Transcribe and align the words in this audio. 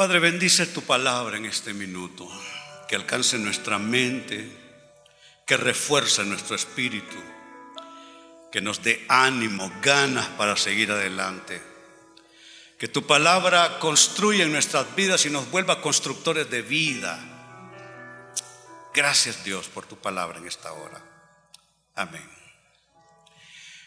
Padre, 0.00 0.18
bendice 0.18 0.64
tu 0.64 0.80
palabra 0.80 1.36
en 1.36 1.44
este 1.44 1.74
minuto, 1.74 2.26
que 2.88 2.96
alcance 2.96 3.36
nuestra 3.36 3.78
mente, 3.78 4.50
que 5.46 5.58
refuerce 5.58 6.24
nuestro 6.24 6.56
espíritu, 6.56 7.18
que 8.50 8.62
nos 8.62 8.82
dé 8.82 9.04
ánimo, 9.10 9.70
ganas 9.82 10.26
para 10.38 10.56
seguir 10.56 10.90
adelante. 10.90 11.62
Que 12.78 12.88
tu 12.88 13.06
palabra 13.06 13.78
construya 13.78 14.44
en 14.44 14.52
nuestras 14.52 14.96
vidas 14.96 15.26
y 15.26 15.28
nos 15.28 15.50
vuelva 15.50 15.82
constructores 15.82 16.48
de 16.48 16.62
vida. 16.62 17.20
Gracias 18.94 19.44
Dios 19.44 19.68
por 19.68 19.84
tu 19.84 19.96
palabra 19.96 20.38
en 20.38 20.46
esta 20.46 20.72
hora. 20.72 21.04
Amén. 21.94 22.26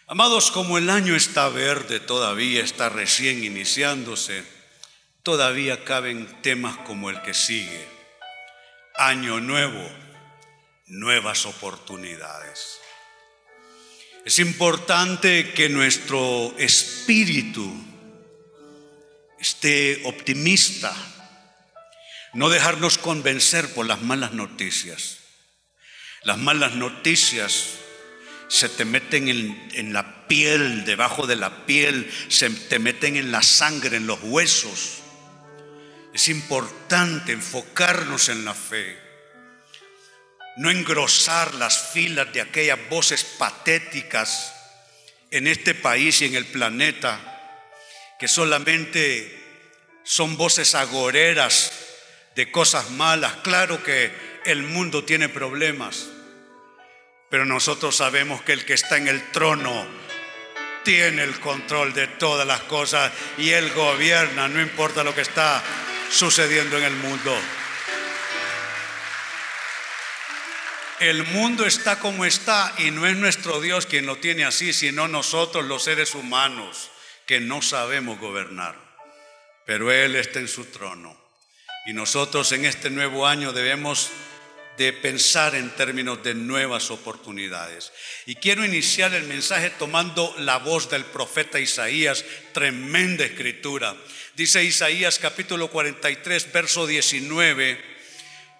Amados, 0.06 0.52
como 0.52 0.78
el 0.78 0.92
año 0.92 1.16
está 1.16 1.50
verde 1.50 2.00
todavía, 2.00 2.62
está 2.62 2.90
recién 2.90 3.44
iniciándose, 3.44 4.53
todavía 5.24 5.86
caben 5.86 6.28
temas 6.42 6.78
como 6.78 7.10
el 7.10 7.22
que 7.22 7.34
sigue. 7.34 7.88
Año 8.96 9.40
nuevo, 9.40 9.90
nuevas 10.88 11.46
oportunidades. 11.46 12.80
Es 14.26 14.40
importante 14.40 15.54
que 15.54 15.70
nuestro 15.70 16.54
espíritu 16.58 17.74
esté 19.40 20.02
optimista, 20.06 20.94
no 22.34 22.50
dejarnos 22.50 22.98
convencer 22.98 23.74
por 23.74 23.86
las 23.86 24.02
malas 24.02 24.34
noticias. 24.34 25.20
Las 26.24 26.38
malas 26.38 26.76
noticias 26.76 27.76
se 28.48 28.70
te 28.70 28.86
meten 28.86 29.28
en, 29.28 29.70
en, 29.74 29.94
la 29.94 30.28
piel, 30.28 30.86
debajo 30.86 31.28
de 31.28 31.36
la 31.36 31.66
piel, 31.66 32.10
se 32.30 32.50
te 32.50 32.80
meten 32.80 33.18
en 33.18 33.32
la 33.32 33.42
sangre, 33.42 33.98
en 33.98 34.08
los 34.08 34.20
huesos. 34.22 35.03
Es 36.14 36.28
importante 36.28 37.32
enfocarnos 37.32 38.30
en 38.30 38.46
la 38.46 38.54
fe, 38.54 38.98
no 40.58 40.70
engrosar 40.70 41.56
las 41.56 41.90
filas 41.92 42.32
de 42.32 42.42
aquellas 42.42 42.78
voces 42.88 43.24
patéticas 43.24 44.54
en 45.32 45.48
este 45.48 45.74
país 45.74 46.22
y 46.22 46.26
en 46.26 46.36
el 46.36 46.46
planeta 46.46 47.20
que 48.20 48.28
solamente 48.28 49.42
son 50.04 50.38
voces 50.38 50.76
agoreras 50.76 51.72
de 52.36 52.52
cosas 52.52 52.92
malas. 52.92 53.38
Claro 53.38 53.84
que 53.84 54.12
el 54.46 54.62
mundo 54.62 55.04
tiene 55.04 55.30
problemas, 55.30 56.10
pero 57.32 57.44
nosotros 57.44 57.96
sabemos 57.96 58.44
que 58.44 58.54
el 58.54 58.66
que 58.66 58.74
está 58.74 58.98
en 58.98 59.08
el 59.08 59.32
trono 59.32 59.88
tiene 60.84 61.24
el 61.24 61.40
control 61.40 61.94
de 61.94 62.08
todas 62.08 62.46
las 62.46 62.60
cosas 62.62 63.12
y 63.40 63.50
Él 63.50 63.72
gobierna, 63.74 64.48
no 64.48 64.62
importa 64.62 65.04
lo 65.04 65.16
que 65.16 65.22
está 65.22 65.64
sucediendo 66.14 66.78
en 66.78 66.84
el 66.84 66.96
mundo. 66.96 67.36
El 71.00 71.26
mundo 71.26 71.66
está 71.66 72.00
como 72.00 72.24
está 72.24 72.74
y 72.78 72.92
no 72.92 73.08
es 73.08 73.18
nuestro 73.18 73.60
Dios 73.60 73.88
quien 73.88 74.06
lo 74.06 74.18
tiene 74.18 74.46
así, 74.46 74.74
sino 74.74 75.08
nosotros 75.08 75.66
los 75.66 75.84
seres 75.84 76.14
humanos 76.14 76.92
que 77.26 77.40
no 77.40 77.62
sabemos 77.62 78.20
gobernar, 78.20 78.76
pero 79.66 79.92
Él 79.92 80.16
está 80.16 80.40
en 80.40 80.48
su 80.48 80.66
trono. 80.66 81.20
Y 81.88 81.94
nosotros 81.94 82.52
en 82.52 82.66
este 82.66 82.90
nuevo 82.92 83.26
año 83.26 83.52
debemos 83.52 84.12
de 84.78 84.94
pensar 84.94 85.56
en 85.56 85.70
términos 85.72 86.24
de 86.24 86.34
nuevas 86.34 86.92
oportunidades. 86.92 87.92
Y 88.26 88.36
quiero 88.36 88.64
iniciar 88.64 89.14
el 89.14 89.24
mensaje 89.24 89.72
tomando 89.72 90.34
la 90.40 90.58
voz 90.58 90.90
del 90.90 91.06
profeta 91.06 91.60
Isaías, 91.60 92.24
tremenda 92.54 93.26
escritura. 93.26 93.96
Dice 94.36 94.64
Isaías 94.64 95.20
capítulo 95.20 95.70
43, 95.70 96.52
verso 96.52 96.88
19, 96.88 97.80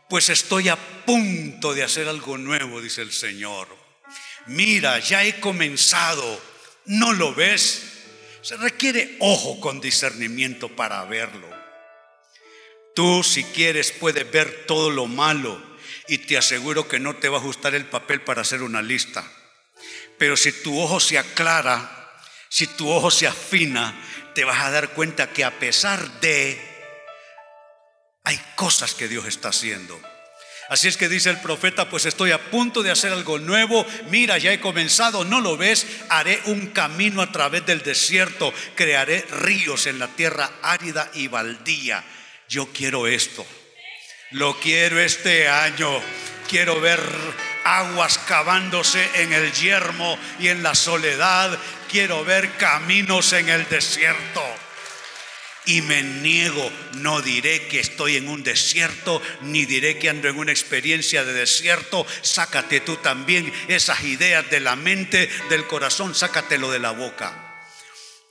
pues 0.08 0.30
estoy 0.30 0.70
a 0.70 0.76
punto 0.76 1.74
de 1.74 1.82
hacer 1.82 2.08
algo 2.08 2.38
nuevo, 2.38 2.80
dice 2.80 3.02
el 3.02 3.12
Señor. 3.12 3.68
Mira, 4.46 5.00
ya 5.00 5.24
he 5.24 5.40
comenzado, 5.40 6.40
¿no 6.86 7.12
lo 7.14 7.34
ves? 7.34 7.82
Se 8.44 8.56
requiere 8.58 9.16
ojo 9.20 9.60
con 9.60 9.82
discernimiento 9.82 10.70
para 10.70 11.04
verlo. 11.06 11.50
Tú 12.94 13.24
si 13.24 13.44
quieres 13.44 13.92
puedes 13.92 14.32
ver 14.32 14.66
todo 14.68 14.92
lo 14.92 15.08
malo 15.08 15.60
y 16.08 16.20
te 16.20 16.38
aseguro 16.38 16.88
que 16.88 17.00
no 17.00 17.16
te 17.16 17.30
va 17.30 17.38
a 17.38 17.42
ajustar 17.42 17.74
el 17.74 17.86
papel 17.86 18.22
para 18.22 18.42
hacer 18.42 18.62
una 18.62 18.84
lista. 18.84 19.28
Pero 20.20 20.38
si 20.38 20.52
tu 20.52 20.80
ojo 20.80 21.00
se 21.00 21.18
aclara, 21.18 22.12
si 22.48 22.68
tu 22.68 22.88
ojo 22.92 23.10
se 23.10 23.26
afina, 23.26 24.00
te 24.34 24.44
vas 24.44 24.62
a 24.62 24.72
dar 24.72 24.90
cuenta 24.90 25.30
que 25.30 25.44
a 25.44 25.52
pesar 25.60 26.20
de, 26.20 26.60
hay 28.24 28.40
cosas 28.56 28.94
que 28.94 29.08
Dios 29.08 29.26
está 29.26 29.50
haciendo. 29.50 30.00
Así 30.70 30.88
es 30.88 30.98
que 30.98 31.10
dice 31.10 31.30
el 31.30 31.40
profeta, 31.40 31.90
pues 31.90 32.06
estoy 32.06 32.32
a 32.32 32.50
punto 32.50 32.84
de 32.84 32.92
hacer 32.92 33.12
algo 33.12 33.38
nuevo, 33.38 33.86
mira, 34.10 34.38
ya 34.38 34.54
he 34.54 34.60
comenzado, 34.60 35.26
¿no 35.26 35.42
lo 35.42 35.58
ves? 35.58 35.86
Haré 36.10 36.42
un 36.46 36.68
camino 36.68 37.22
a 37.22 37.32
través 37.32 37.66
del 37.66 37.84
desierto, 37.84 38.54
crearé 38.76 39.26
ríos 39.30 39.88
en 39.88 40.00
la 40.00 40.08
tierra 40.08 40.50
árida 40.62 41.12
y 41.14 41.28
baldía. 41.28 42.04
Yo 42.48 42.70
quiero 42.74 43.08
esto, 43.08 43.46
lo 44.32 44.58
quiero 44.60 45.00
este 45.00 45.48
año, 45.50 46.02
quiero 46.50 46.80
ver 46.80 47.02
aguas 47.66 48.18
cavándose 48.20 49.10
en 49.16 49.34
el 49.34 49.52
yermo 49.54 50.18
y 50.40 50.48
en 50.48 50.64
la 50.64 50.76
soledad, 50.76 51.58
quiero 51.94 52.26
ver 52.26 52.50
caminos 52.58 53.34
en 53.34 53.50
el 53.50 53.70
desierto 53.70 54.44
y 55.66 55.84
me 55.84 56.02
niego, 56.02 56.72
no 56.94 57.22
diré 57.22 57.68
que 57.68 57.80
estoy 57.80 58.18
en 58.18 58.30
un 58.30 58.42
desierto, 58.42 59.22
ni 59.42 59.66
diré 59.66 60.00
que 60.00 60.10
ando 60.10 60.28
en 60.28 60.40
una 60.40 60.52
experiencia 60.52 61.24
de 61.24 61.34
desierto. 61.34 62.06
Sácate 62.24 62.80
tú 62.80 62.96
también 62.96 63.54
esas 63.68 64.02
ideas 64.02 64.50
de 64.50 64.60
la 64.60 64.76
mente, 64.76 65.30
del 65.52 65.68
corazón, 65.68 66.16
sácatelo 66.16 66.72
de 66.72 66.80
la 66.80 66.92
boca. 66.92 67.64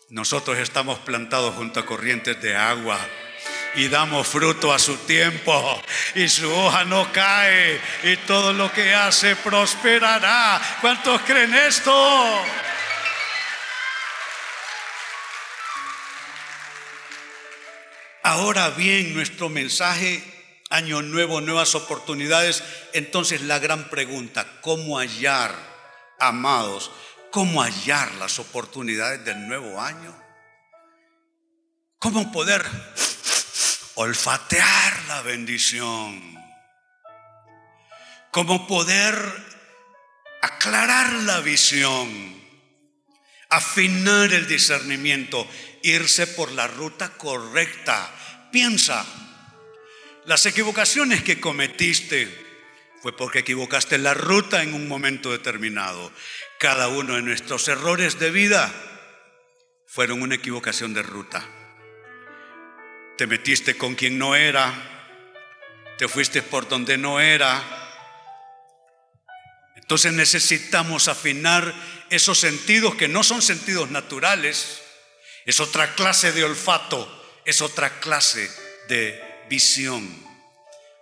Nosotros 0.09 0.59
estamos 0.59 0.99
plantados 0.99 1.55
junto 1.55 1.79
a 1.79 1.87
corrientes 1.87 2.43
de 2.43 2.57
agua 2.57 2.99
y 3.77 3.87
damos 3.87 4.27
fruto 4.27 4.75
a 4.75 4.81
su 4.81 4.97
tiempo 4.97 5.81
y 6.17 6.29
su 6.29 6.53
hoja 6.53 6.85
no 6.85 7.13
cae 7.13 7.81
y 8.03 8.17
todo 8.27 8.53
lo 8.53 8.73
que 8.73 8.93
hace 8.93 9.37
prosperará. 9.37 10.61
¿Cuántos 10.81 11.21
creen 11.23 11.55
esto? 11.55 12.45
Ahora 18.33 18.71
bien, 18.71 19.13
nuestro 19.13 19.51
mensaje, 19.51 20.25
año 20.71 21.03
nuevo, 21.03 21.43
nuevas 21.43 21.75
oportunidades, 21.75 22.65
entonces 22.95 23.43
la 23.43 23.59
gran 23.59 23.91
pregunta, 23.91 24.47
¿cómo 24.63 24.97
hallar, 24.99 25.55
amados, 26.19 26.91
cómo 27.31 27.63
hallar 27.63 28.11
las 28.15 28.39
oportunidades 28.39 29.23
del 29.27 29.47
nuevo 29.47 29.79
año? 29.83 30.19
¿Cómo 31.99 32.33
poder 32.33 32.65
olfatear 33.97 35.03
la 35.09 35.21
bendición? 35.21 36.43
¿Cómo 38.31 38.67
poder 38.67 39.15
aclarar 40.41 41.13
la 41.25 41.41
visión? 41.41 42.33
afinar 43.53 44.33
el 44.33 44.47
discernimiento, 44.47 45.47
irse 45.83 46.27
por 46.27 46.51
la 46.53 46.67
ruta 46.67 47.11
correcta. 47.11 48.11
Piensa, 48.53 49.07
las 50.27 50.45
equivocaciones 50.45 51.23
que 51.23 51.41
cometiste 51.41 52.29
fue 53.01 53.17
porque 53.17 53.39
equivocaste 53.39 53.97
la 53.97 54.13
ruta 54.13 54.63
en 54.63 54.75
un 54.75 54.87
momento 54.87 55.33
determinado. 55.33 56.13
Cada 56.61 56.89
uno 56.89 57.15
de 57.15 57.23
nuestros 57.23 57.67
errores 57.69 58.19
de 58.19 58.31
vida 58.31 58.71
fueron 59.87 60.21
una 60.21 60.35
equivocación 60.35 60.93
de 60.93 61.03
ruta. 61.03 61.43
Te 63.17 63.27
metiste 63.27 63.77
con 63.79 63.95
quien 63.95 64.19
no 64.19 64.37
era, 64.37 64.73
te 65.97 66.07
fuiste 66.07 66.43
por 66.43 66.69
donde 66.69 66.99
no 66.99 67.21
era. 67.21 67.63
Entonces 69.77 70.13
necesitamos 70.13 71.09
afinar 71.09 71.75
esos 72.11 72.39
sentidos 72.39 72.97
que 72.97 73.09
no 73.09 73.25
son 73.25 73.41
sentidos 73.41 73.91
naturales, 73.91 74.83
es 75.47 75.59
otra 75.59 75.95
clase 75.95 76.33
de 76.33 76.45
olfato, 76.45 77.22
es 77.45 77.61
otra 77.61 78.01
clase 78.01 78.51
de 78.89 79.21
visión. 79.49 80.09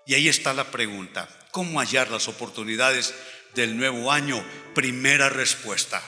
Y 0.07 0.15
ahí 0.15 0.29
está 0.29 0.53
la 0.55 0.71
pregunta, 0.71 1.29
¿cómo 1.51 1.81
hallar 1.81 2.11
las 2.11 2.29
oportunidades 2.29 3.15
del 3.55 3.77
nuevo 3.77 4.11
año? 4.11 4.45
Primera 4.75 5.29
respuesta, 5.29 6.03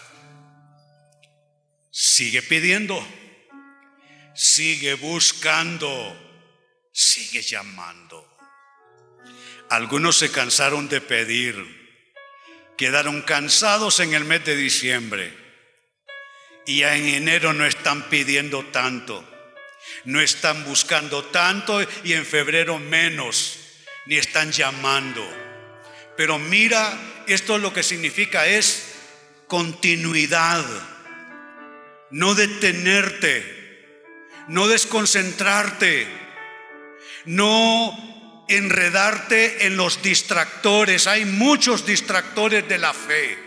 sigue 1.91 2.43
pidiendo, 2.43 3.07
sigue 4.35 4.95
buscando, 4.95 6.17
sigue 6.93 7.43
llamando. 7.43 8.29
Algunos 9.69 10.19
se 10.19 10.31
cansaron 10.31 10.89
de 10.89 11.01
pedir 11.01 11.83
quedaron 12.83 13.23
cansados 13.23 14.01
en 14.01 14.13
el 14.13 14.25
mes 14.25 14.45
de 14.45 14.57
diciembre 14.57 15.33
y 16.67 16.81
ya 16.81 16.97
en 16.97 17.07
enero 17.07 17.53
no 17.53 17.65
están 17.65 18.09
pidiendo 18.09 18.65
tanto, 18.67 19.25
no 20.05 20.21
están 20.21 20.65
buscando 20.65 21.25
tanto 21.25 21.81
y 22.05 22.13
en 22.13 22.27
febrero 22.27 22.79
menos, 22.79 23.59
ni 24.07 24.17
están 24.17 24.53
llamando. 24.53 25.23
Pero 26.17 26.39
mira, 26.39 26.99
esto 27.27 27.59
lo 27.59 27.73
que 27.73 27.83
significa 27.83 28.47
es 28.47 28.95
continuidad, 29.47 30.65
no 32.11 32.35
detenerte, 32.35 33.63
no 34.49 34.69
desconcentrarte, 34.69 36.07
no 37.25 38.45
enredarte 38.49 39.67
en 39.67 39.77
los 39.77 40.03
distractores. 40.03 41.07
Hay 41.07 41.25
muchos 41.25 41.87
distractores 41.87 42.69
de 42.69 42.79
la 42.79 42.93
fe. 42.93 43.39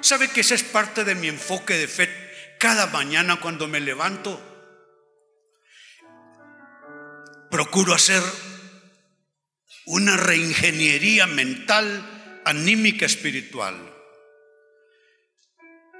¿Sabe 0.00 0.28
que 0.28 0.42
ese 0.42 0.54
es 0.54 0.62
parte 0.62 1.04
de 1.04 1.14
mi 1.14 1.28
enfoque 1.28 1.74
de 1.74 1.88
fe? 1.88 2.08
Cada 2.58 2.86
mañana 2.86 3.40
cuando 3.40 3.66
me 3.66 3.80
levanto, 3.80 4.47
procuro 7.50 7.94
hacer 7.94 8.22
una 9.86 10.16
reingeniería 10.16 11.26
mental, 11.26 12.42
anímica, 12.44 13.06
espiritual, 13.06 13.76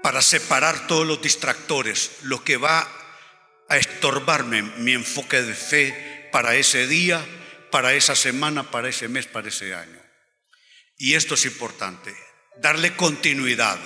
para 0.02 0.22
separar 0.22 0.86
todos 0.86 1.06
los 1.06 1.20
distractores, 1.20 2.10
lo 2.22 2.44
que 2.44 2.56
va 2.56 2.88
a 3.68 3.76
estorbarme 3.76 4.62
mi 4.62 4.92
enfoque 4.92 5.42
de 5.42 5.54
fe 5.54 6.28
para 6.32 6.54
ese 6.54 6.86
día 6.86 7.24
para 7.70 7.94
esa 7.94 8.14
semana, 8.14 8.70
para 8.70 8.88
ese 8.88 9.08
mes, 9.08 9.26
para 9.26 9.48
ese 9.48 9.74
año. 9.74 10.00
Y 10.96 11.14
esto 11.14 11.34
es 11.34 11.44
importante, 11.44 12.14
darle 12.60 12.96
continuidad, 12.96 13.78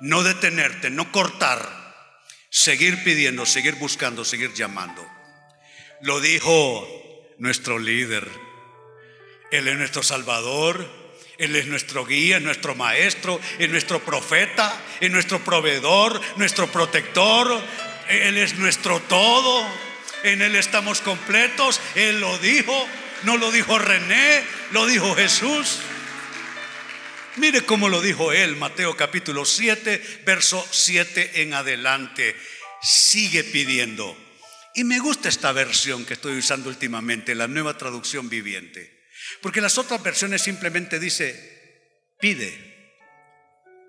no 0.00 0.22
detenerte, 0.22 0.90
no 0.90 1.10
cortar, 1.10 1.82
seguir 2.50 3.02
pidiendo, 3.04 3.46
seguir 3.46 3.76
buscando, 3.76 4.24
seguir 4.24 4.52
llamando. 4.54 5.06
Lo 6.02 6.20
dijo 6.20 7.01
nuestro 7.42 7.76
líder. 7.80 8.28
Él 9.50 9.66
es 9.66 9.76
nuestro 9.76 10.04
Salvador, 10.04 10.88
Él 11.38 11.56
es 11.56 11.66
nuestro 11.66 12.06
guía, 12.06 12.38
nuestro 12.38 12.76
maestro, 12.76 13.40
es 13.58 13.68
nuestro 13.68 13.98
profeta, 13.98 14.80
es 15.00 15.10
nuestro 15.10 15.40
proveedor, 15.40 16.20
nuestro 16.36 16.68
protector, 16.68 17.60
Él 18.08 18.38
es 18.38 18.54
nuestro 18.58 19.00
todo. 19.00 19.66
En 20.22 20.40
Él 20.40 20.54
estamos 20.54 21.00
completos, 21.00 21.80
Él 21.96 22.20
lo 22.20 22.38
dijo, 22.38 22.86
no 23.24 23.36
lo 23.36 23.50
dijo 23.50 23.76
René, 23.76 24.44
lo 24.70 24.86
dijo 24.86 25.12
Jesús. 25.16 25.80
Mire 27.36 27.62
cómo 27.62 27.88
lo 27.88 28.00
dijo 28.02 28.30
él, 28.30 28.56
Mateo 28.56 28.96
capítulo 28.96 29.46
7, 29.46 30.20
verso 30.24 30.64
7 30.70 31.42
en 31.42 31.54
adelante. 31.54 32.36
Sigue 32.82 33.42
pidiendo. 33.42 34.21
Y 34.74 34.84
me 34.84 34.98
gusta 34.98 35.28
esta 35.28 35.52
versión 35.52 36.04
que 36.04 36.14
estoy 36.14 36.38
usando 36.38 36.68
últimamente, 36.68 37.34
la 37.34 37.48
nueva 37.48 37.76
traducción 37.76 38.28
viviente. 38.28 39.02
Porque 39.40 39.60
las 39.60 39.78
otras 39.78 40.02
versiones 40.02 40.42
simplemente 40.42 40.98
dice, 40.98 42.12
pide, 42.20 42.98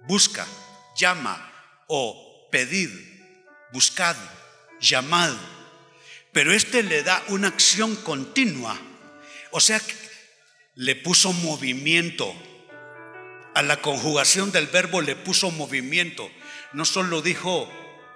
busca, 0.07 0.45
llama 0.97 1.51
o 1.87 2.49
pedid, 2.51 2.89
buscad, 3.71 4.15
llamad. 4.79 5.33
Pero 6.31 6.51
este 6.53 6.83
le 6.83 7.03
da 7.03 7.23
una 7.29 7.47
acción 7.47 7.95
continua 7.97 8.79
o 9.55 9.59
sea, 9.59 9.79
le 10.75 10.95
puso 10.95 11.31
movimiento. 11.31 12.35
A 13.53 13.61
la 13.61 13.81
conjugación 13.81 14.51
del 14.51 14.65
verbo 14.65 15.01
le 15.01 15.15
puso 15.15 15.51
movimiento. 15.51 16.29
No 16.73 16.85
solo 16.85 17.21
dijo 17.21 17.71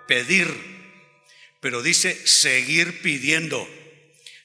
pedir, 0.07 0.76
pero 1.67 1.81
dice 1.81 2.25
seguir 2.25 3.01
pidiendo. 3.01 3.67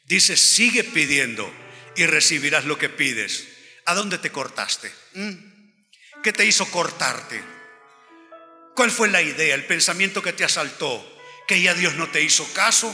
Dice 0.06 0.36
sigue 0.36 0.82
pidiendo 0.82 1.48
y 1.94 2.04
recibirás 2.06 2.64
lo 2.64 2.78
que 2.78 2.88
pides. 2.88 3.46
¿A 3.86 3.94
dónde 3.94 4.18
te 4.18 4.32
cortaste? 4.32 4.90
¿Mm? 5.14 5.30
¿Qué 6.24 6.32
te 6.32 6.44
hizo 6.44 6.66
cortarte? 6.72 7.40
¿Cuál 8.74 8.90
fue 8.90 9.06
la 9.06 9.22
idea, 9.22 9.54
el 9.54 9.66
pensamiento 9.66 10.20
que 10.20 10.32
te 10.32 10.42
asaltó? 10.42 11.16
¿Que 11.46 11.62
ya 11.62 11.74
Dios 11.74 11.94
no 11.94 12.08
te 12.08 12.20
hizo 12.20 12.44
caso? 12.54 12.92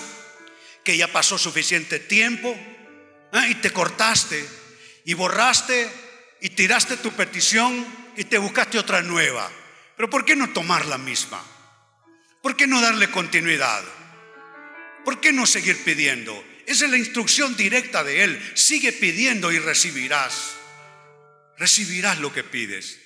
¿Que 0.85 0.99
ya 0.99 1.11
pasó 1.11 1.39
suficiente 1.39 1.99
tiempo? 1.99 2.55
Ah, 3.33 3.49
y 3.49 3.55
te 3.55 3.71
cortaste 3.71 4.45
y 5.07 5.15
borraste 5.15 5.91
y 6.43 6.51
tiraste 6.51 6.99
tu 6.99 7.13
petición 7.13 7.87
y 8.15 8.25
te 8.25 8.37
buscaste 8.37 8.79
otra 8.79 9.01
nueva. 9.01 9.51
Pero 9.97 10.11
¿por 10.11 10.27
qué 10.27 10.37
no 10.37 10.51
tomar 10.51 10.85
la 10.85 10.99
misma? 10.99 11.43
¿Por 12.43 12.57
qué 12.57 12.67
no 12.67 12.83
darle 12.83 13.11
continuidad? 13.11 13.83
¿Por 15.09 15.23
qué 15.23 15.33
no 15.33 15.47
seguir 15.47 15.83
pidiendo? 15.85 16.45
Esa 16.67 16.85
es 16.85 16.91
la 16.91 16.99
instrucción 16.99 17.57
directa 17.57 18.05
de 18.05 18.25
Él. 18.25 18.53
Sigue 18.53 18.93
pidiendo 18.93 19.51
y 19.51 19.59
recibirás. 19.59 20.57
Recibirás 21.57 22.19
lo 22.19 22.31
que 22.31 22.45
pides. 22.45 22.99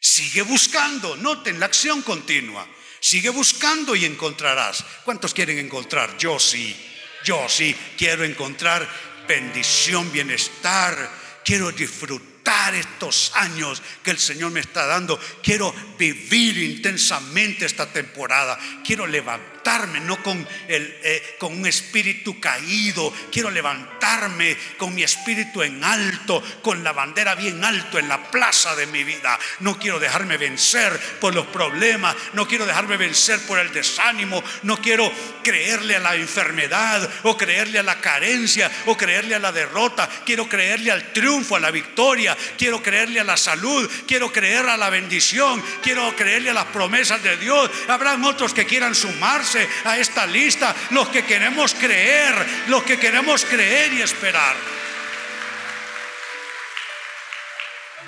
Sigue 0.00 0.42
buscando. 0.42 1.14
Noten 1.14 1.60
la 1.60 1.66
acción 1.66 2.02
continua. 2.02 2.68
Sigue 2.98 3.28
buscando 3.28 3.94
y 3.94 4.04
encontrarás. 4.04 4.84
¿Cuántos 5.04 5.32
quieren 5.32 5.58
encontrar? 5.58 6.18
Yo 6.18 6.40
sí. 6.40 6.74
Yo 7.22 7.48
sí 7.48 7.72
quiero 7.96 8.24
encontrar 8.24 8.90
bendición, 9.28 10.10
bienestar. 10.10 11.08
Quiero 11.44 11.70
disfrutar 11.70 12.74
estos 12.74 13.30
años 13.36 13.80
que 14.02 14.10
el 14.10 14.18
Señor 14.18 14.50
me 14.50 14.58
está 14.58 14.86
dando. 14.86 15.20
Quiero 15.40 15.72
vivir 15.96 16.58
intensamente 16.58 17.64
esta 17.64 17.86
temporada. 17.92 18.58
Quiero 18.84 19.06
levantar 19.06 19.53
no 20.02 20.22
con, 20.22 20.46
el, 20.68 20.98
eh, 21.02 21.36
con 21.38 21.56
un 21.56 21.66
espíritu 21.66 22.38
caído, 22.38 23.12
quiero 23.32 23.50
levantarme 23.50 24.56
con 24.76 24.94
mi 24.94 25.02
espíritu 25.02 25.62
en 25.62 25.82
alto, 25.82 26.42
con 26.62 26.84
la 26.84 26.92
bandera 26.92 27.34
bien 27.34 27.64
alto 27.64 27.98
en 27.98 28.08
la 28.08 28.30
plaza 28.30 28.76
de 28.76 28.86
mi 28.86 29.04
vida. 29.04 29.38
No 29.60 29.78
quiero 29.78 29.98
dejarme 29.98 30.36
vencer 30.36 30.98
por 31.20 31.34
los 31.34 31.46
problemas, 31.46 32.14
no 32.34 32.46
quiero 32.46 32.66
dejarme 32.66 32.96
vencer 32.96 33.40
por 33.46 33.58
el 33.58 33.72
desánimo, 33.72 34.42
no 34.64 34.76
quiero 34.76 35.10
creerle 35.42 35.96
a 35.96 36.00
la 36.00 36.14
enfermedad 36.14 37.08
o 37.22 37.36
creerle 37.36 37.78
a 37.78 37.82
la 37.82 38.00
carencia 38.00 38.70
o 38.86 38.96
creerle 38.96 39.34
a 39.34 39.38
la 39.38 39.52
derrota, 39.52 40.08
quiero 40.26 40.48
creerle 40.48 40.90
al 40.90 41.12
triunfo, 41.12 41.56
a 41.56 41.60
la 41.60 41.70
victoria, 41.70 42.36
quiero 42.58 42.82
creerle 42.82 43.20
a 43.20 43.24
la 43.24 43.36
salud, 43.36 43.90
quiero 44.06 44.30
creer 44.30 44.68
a 44.68 44.76
la 44.76 44.90
bendición, 44.90 45.62
quiero 45.82 46.14
creerle 46.14 46.50
a 46.50 46.54
las 46.54 46.66
promesas 46.66 47.22
de 47.22 47.36
Dios. 47.38 47.70
Habrán 47.88 48.24
otros 48.24 48.52
que 48.52 48.66
quieran 48.66 48.94
sumarse 48.94 49.53
a 49.84 49.98
esta 49.98 50.26
lista, 50.26 50.74
los 50.90 51.08
que 51.08 51.24
queremos 51.24 51.74
creer, 51.74 52.34
los 52.68 52.82
que 52.84 52.98
queremos 52.98 53.44
creer 53.44 53.92
y 53.92 54.02
esperar. 54.02 54.56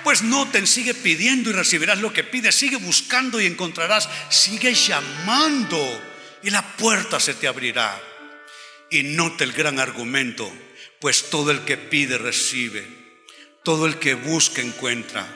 Pues 0.06 0.22
noten, 0.22 0.66
sigue 0.68 0.94
pidiendo 0.94 1.50
y 1.50 1.52
recibirás 1.52 1.98
lo 1.98 2.12
que 2.12 2.22
pides, 2.22 2.54
sigue 2.54 2.76
buscando 2.76 3.40
y 3.40 3.46
encontrarás, 3.46 4.08
sigue 4.28 4.72
llamando 4.72 6.02
y 6.42 6.50
la 6.50 6.62
puerta 6.76 7.18
se 7.18 7.34
te 7.34 7.48
abrirá. 7.48 8.00
Y 8.88 9.02
note 9.02 9.42
el 9.42 9.52
gran 9.52 9.80
argumento, 9.80 10.48
pues 11.00 11.28
todo 11.28 11.50
el 11.50 11.64
que 11.64 11.76
pide 11.76 12.18
recibe, 12.18 12.86
todo 13.64 13.86
el 13.86 13.98
que 13.98 14.14
busca 14.14 14.62
encuentra, 14.62 15.26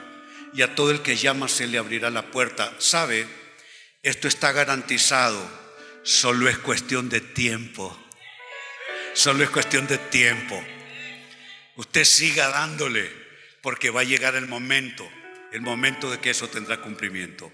y 0.54 0.62
a 0.62 0.74
todo 0.76 0.92
el 0.92 1.02
que 1.02 1.16
llama 1.16 1.48
se 1.48 1.66
le 1.66 1.78
abrirá 1.78 2.10
la 2.10 2.30
puerta. 2.30 2.72
¿Sabe? 2.78 3.26
Esto 4.04 4.28
está 4.28 4.52
garantizado 4.52 5.50
Solo 6.02 6.48
es 6.48 6.58
cuestión 6.58 7.08
de 7.08 7.20
tiempo. 7.20 7.96
Solo 9.12 9.44
es 9.44 9.50
cuestión 9.50 9.86
de 9.86 9.98
tiempo. 9.98 10.62
Usted 11.76 12.04
siga 12.04 12.48
dándole 12.48 13.10
porque 13.62 13.90
va 13.90 14.00
a 14.00 14.04
llegar 14.04 14.34
el 14.34 14.48
momento, 14.48 15.08
el 15.52 15.60
momento 15.60 16.10
de 16.10 16.18
que 16.18 16.30
eso 16.30 16.48
tendrá 16.48 16.80
cumplimiento. 16.80 17.52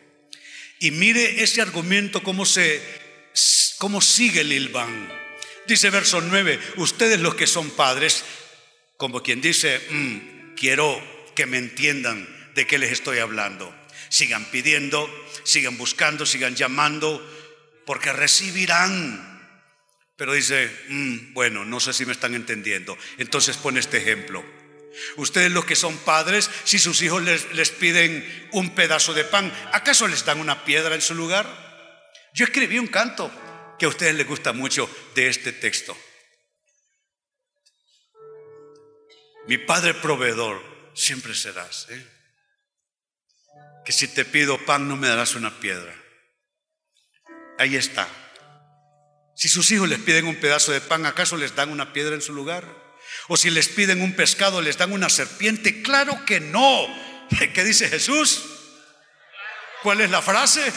Y 0.79 0.93
mire 0.93 1.43
ese 1.43 1.61
argumento 1.61 2.23
cómo 2.23 2.45
se 2.45 2.83
cómo 3.79 4.01
sigue 4.01 4.43
el 4.43 4.53
Ilván. 4.53 5.13
Dice 5.67 5.91
verso 5.91 6.21
9, 6.21 6.61
ustedes 6.77 7.21
los 7.21 7.35
que 7.35 7.47
son 7.47 7.71
padres, 7.71 8.25
como 8.97 9.23
quien 9.23 9.41
dice, 9.41 9.81
mm, 9.91 10.55
quiero 10.55 11.03
que 11.35 11.47
me 11.47 11.59
entiendan 11.59 12.29
de 12.55 12.67
qué 12.67 12.79
les 12.79 12.93
estoy 12.93 13.19
hablando. 13.19 13.75
Sigan 14.09 14.45
pidiendo, 14.47 15.11
sigan 15.43 15.77
buscando, 15.77 16.25
sigan 16.25 16.55
llamando, 16.55 17.21
porque 17.87 18.13
recibirán. 18.13 19.35
Pero 20.17 20.35
dice, 20.35 20.71
mm, 20.89 21.33
bueno, 21.33 21.65
no 21.65 21.81
sé 21.81 21.93
si 21.93 22.05
me 22.05 22.13
están 22.13 22.35
entendiendo. 22.35 22.99
Entonces 23.17 23.57
pone 23.57 23.81
este 23.81 23.99
ejemplo. 23.99 24.45
Ustedes 25.17 25.53
los 25.53 25.65
que 25.65 25.77
son 25.77 25.97
padres, 25.99 26.51
si 26.65 26.79
sus 26.79 27.01
hijos 27.03 27.23
les, 27.23 27.53
les, 27.53 27.71
piden 27.71 28.49
un 28.53 28.75
pedazo 28.75 29.13
de 29.15 29.25
pan, 29.25 29.53
¿acaso 29.73 30.09
les 30.09 30.25
dan 30.25 30.41
una 30.41 30.65
piedra 30.65 30.95
en 30.95 31.03
su 31.03 31.15
lugar? 31.15 31.47
Yo 32.35 32.45
escribí 32.47 32.79
un 32.79 32.87
canto 32.87 33.31
que 33.79 33.85
a 33.85 33.89
ustedes 33.89 34.15
les 34.15 34.27
gusta 34.27 34.53
mucho 34.53 34.91
de 35.15 35.29
este 35.29 35.53
texto. 35.53 35.97
Mi 39.47 39.59
Padre 39.59 39.95
proveedor 39.95 40.61
siempre 40.95 41.35
serás. 41.35 41.87
¿eh? 41.91 42.07
Que 43.85 43.93
si 43.93 44.09
te 44.09 44.25
pido 44.25 44.59
pan 44.65 44.89
no 44.89 44.97
me 44.97 45.09
darás 45.09 45.35
una 45.35 45.61
piedra. 45.61 45.95
Ahí 47.59 47.77
está. 47.77 48.09
Si 49.35 49.49
sus 49.49 49.71
hijos 49.71 49.89
les 49.89 49.99
piden 49.99 50.27
un 50.27 50.37
pedazo 50.37 50.73
de 50.73 50.81
pan, 50.81 51.07
¿acaso 51.07 51.37
les 51.37 51.55
dan 51.55 51.71
una 51.71 51.93
piedra 51.93 52.15
en 52.15 52.23
su 52.23 52.33
lugar? 52.33 52.67
O 53.29 53.37
si 53.37 53.51
les 53.51 53.69
piden 53.69 54.03
un 54.03 54.15
pescado, 54.15 54.63
¿les 54.63 54.79
dan 54.79 54.93
una 54.93 55.09
serpiente? 55.09 55.83
Claro 55.83 56.25
que 56.25 56.41
no. 56.41 56.87
¿Qué 57.55 57.65
dice 57.65 57.89
Jesús? 57.89 58.45
¿Cuál 59.83 60.01
es 60.01 60.11
la 60.11 60.23
frase? 60.23 60.73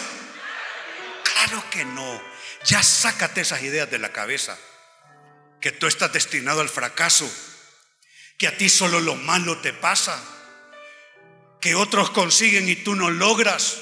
Claro 1.24 1.64
que 1.72 1.86
no. 1.86 2.22
Ya 2.66 2.84
sácate 2.84 3.42
esas 3.42 3.64
ideas 3.64 3.90
de 3.90 4.00
la 4.00 4.12
cabeza. 4.12 4.58
Que 5.62 5.72
tú 5.72 5.88
estás 5.88 6.12
destinado 6.14 6.62
al 6.62 6.70
fracaso 6.70 7.30
que 8.40 8.48
a 8.48 8.58
ti 8.58 8.70
solo 8.70 9.02
lo 9.02 9.16
malo 9.16 9.58
te 9.60 9.74
pasa, 9.74 10.18
que 11.60 11.76
otros 11.76 12.10
consiguen 12.10 12.70
y 12.70 12.78
tú 12.78 12.96
no 12.96 13.12
logras. 13.12 13.80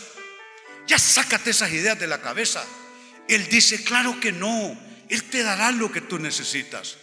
Ya 0.88 0.98
sácate 0.98 1.52
esas 1.52 1.72
ideas 1.72 2.00
de 2.00 2.08
la 2.08 2.22
cabeza. 2.22 2.66
Él 3.28 3.48
dice, 3.50 3.84
claro 3.84 4.20
que 4.20 4.32
no, 4.32 4.78
Él 5.10 5.24
te 5.24 5.44
dará 5.44 5.72
lo 5.72 5.92
que 5.92 6.02
tú 6.02 6.20
necesitas. 6.20 6.98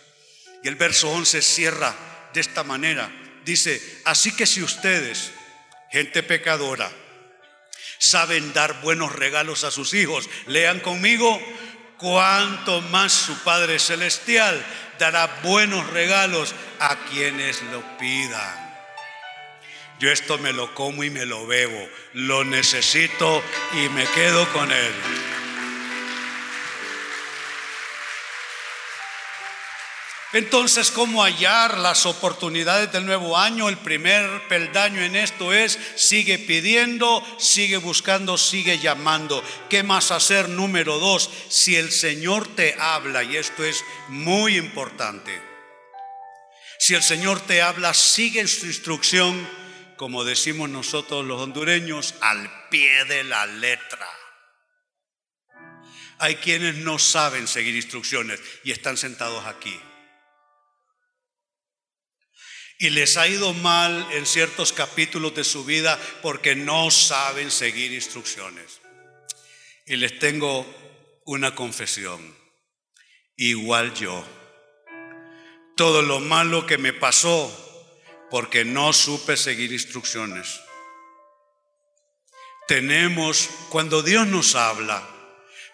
Y 0.63 0.69
el 0.69 0.77
verso 0.77 1.11
11 1.11 1.43
cierra 1.43 1.95
de 2.33 2.41
esta 2.41 2.65
manera. 2.65 3.11
Dice, 3.45 4.01
así 4.05 4.33
que 4.33 4.47
si 4.47 4.63
ustedes, 4.63 5.31
gente 5.91 6.23
pecadora, 6.23 6.91
saben 7.99 8.53
dar 8.53 8.81
buenos 8.81 9.13
regalos 9.13 9.65
a 9.65 9.71
sus 9.71 9.93
hijos, 9.95 10.29
lean 10.47 10.81
conmigo, 10.81 11.41
cuanto 11.99 12.81
más 12.83 13.13
su 13.13 13.39
Padre 13.45 13.79
Celestial 13.79 14.65
dará 14.99 15.41
buenos 15.43 15.89
regalos 15.91 16.55
a 16.81 16.97
quienes 17.11 17.63
lo 17.73 17.83
pidan. 17.99 18.65
Yo 20.01 20.11
esto 20.11 20.39
me 20.39 20.53
lo 20.53 20.75
como 20.75 21.05
y 21.05 21.11
me 21.11 21.25
lo 21.25 21.47
bebo, 21.47 21.89
lo 22.15 22.45
necesito 22.45 23.43
y 23.73 23.89
me 23.91 24.07
quedo 24.09 24.51
con 24.53 24.71
él. 24.73 24.93
Entonces, 30.35 30.91
¿cómo 30.91 31.23
hallar 31.23 31.79
las 31.79 32.07
oportunidades 32.07 32.91
del 32.91 33.07
nuevo 33.07 33.39
año? 33.39 33.69
El 33.69 33.79
primer 33.79 34.49
peldaño 34.49 35.01
en 35.01 35.15
esto 35.15 35.53
es, 35.53 35.79
sigue 35.95 36.41
pidiendo, 36.41 37.25
sigue 37.39 37.77
buscando, 37.77 38.37
sigue 38.37 38.81
llamando. 38.81 39.45
¿Qué 39.71 39.85
más 39.85 40.11
hacer? 40.11 40.49
Número 40.49 40.99
dos, 40.99 41.31
si 41.49 41.77
el 41.77 41.93
Señor 41.93 42.49
te 42.49 42.75
habla, 42.81 43.23
y 43.23 43.37
esto 43.37 43.63
es 43.65 43.85
muy 44.09 44.57
importante, 44.57 45.41
si 46.81 46.97
el 46.97 47.05
Señor 47.05 47.39
te 47.39 47.63
habla, 47.63 47.95
sigue 47.95 48.45
su 48.49 48.67
instrucción, 48.67 49.49
como 49.97 50.25
decimos 50.25 50.69
nosotros 50.69 51.25
los 51.25 51.41
hondureños, 51.41 52.17
al 52.21 52.69
pie 52.71 53.05
de 53.05 53.23
la 53.23 53.47
letra. 53.47 54.09
Hay 56.19 56.35
quienes 56.35 56.75
no 56.75 56.99
saben 56.99 57.47
seguir 57.47 57.77
instrucciones 57.77 58.41
y 58.65 58.73
están 58.73 58.97
sentados 58.97 59.47
aquí 59.47 59.81
y 62.79 62.91
les 62.91 63.17
ha 63.17 63.29
ido 63.29 63.55
mal 63.55 64.07
en 64.13 64.27
ciertos 64.27 64.73
capítulos 64.73 65.35
de 65.35 65.45
su 65.45 65.65
vida 65.65 65.99
porque 66.23 66.57
no 66.57 66.91
saben 66.91 67.51
seguir 67.51 67.93
instrucciones. 67.93 68.81
Y 69.87 69.97
les 69.97 70.19
tengo 70.19 70.67
una 71.25 71.55
confesión. 71.55 72.37
Igual 73.37 73.95
yo. 73.95 74.25
Todo 75.77 76.03
lo 76.03 76.21
malo 76.21 76.67
que 76.67 76.79
me 76.79 76.93
pasó 76.93 77.61
porque 78.31 78.65
no 78.65 78.93
supe 78.93 79.37
seguir 79.37 79.73
instrucciones. 79.73 80.61
Tenemos, 82.67 83.51
cuando 83.69 84.03
Dios 84.03 84.27
nos 84.27 84.55
habla, 84.55 85.07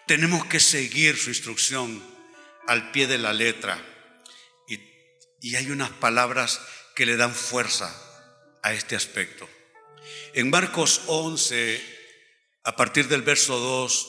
tenemos 0.06 0.44
que 0.46 0.58
seguir 0.58 1.16
su 1.16 1.30
instrucción 1.30 2.02
al 2.66 2.90
pie 2.90 3.06
de 3.06 3.18
la 3.18 3.32
letra. 3.32 3.78
Y, 4.66 5.56
hay 5.56 5.70
unas 5.70 5.90
palabras 5.90 6.60
que 7.00 7.06
le 7.06 7.16
dan 7.16 7.34
fuerza 7.34 7.88
a 8.62 8.74
este 8.74 8.94
aspecto. 8.94 9.48
En 10.34 10.50
Marcos 10.50 11.00
11, 11.06 11.82
a 12.64 12.76
partir 12.76 13.08
del 13.08 13.22
verso 13.22 13.58
2, 13.58 14.08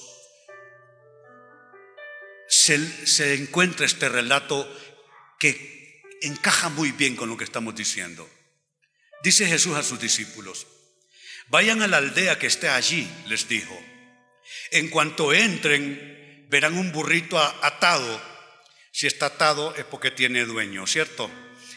se, 2.50 3.08
se, 3.08 3.34
encuentra 3.36 3.86
este 3.86 4.10
relato 4.10 4.68
que 5.40 6.04
encaja 6.22 6.68
muy 6.68 6.92
bien 6.92 7.16
con 7.16 7.30
lo 7.30 7.38
que 7.38 7.46
estamos 7.46 7.74
diciendo. 7.76 8.30
Dice 9.24 9.48
Jesús 9.48 9.78
a 9.78 9.84
sus 9.84 10.02
discípulos, 10.02 10.68
vayan 11.48 11.82
a 11.84 11.88
la 11.88 11.96
aldea 11.96 12.38
que 12.38 12.48
esté 12.48 12.68
allí, 12.68 13.10
les 13.28 13.48
dijo. 13.48 13.82
En 14.72 14.90
cuanto 14.90 15.32
entren, 15.32 16.46
verán 16.50 16.78
un 16.78 16.92
burrito 16.92 17.40
atado. 17.40 18.22
Si 18.92 19.08
está 19.08 19.28
atado 19.28 19.74
es 19.78 19.86
porque 19.86 20.12
tiene 20.12 20.44
dueño, 20.44 20.86
¿cierto? 20.88 21.32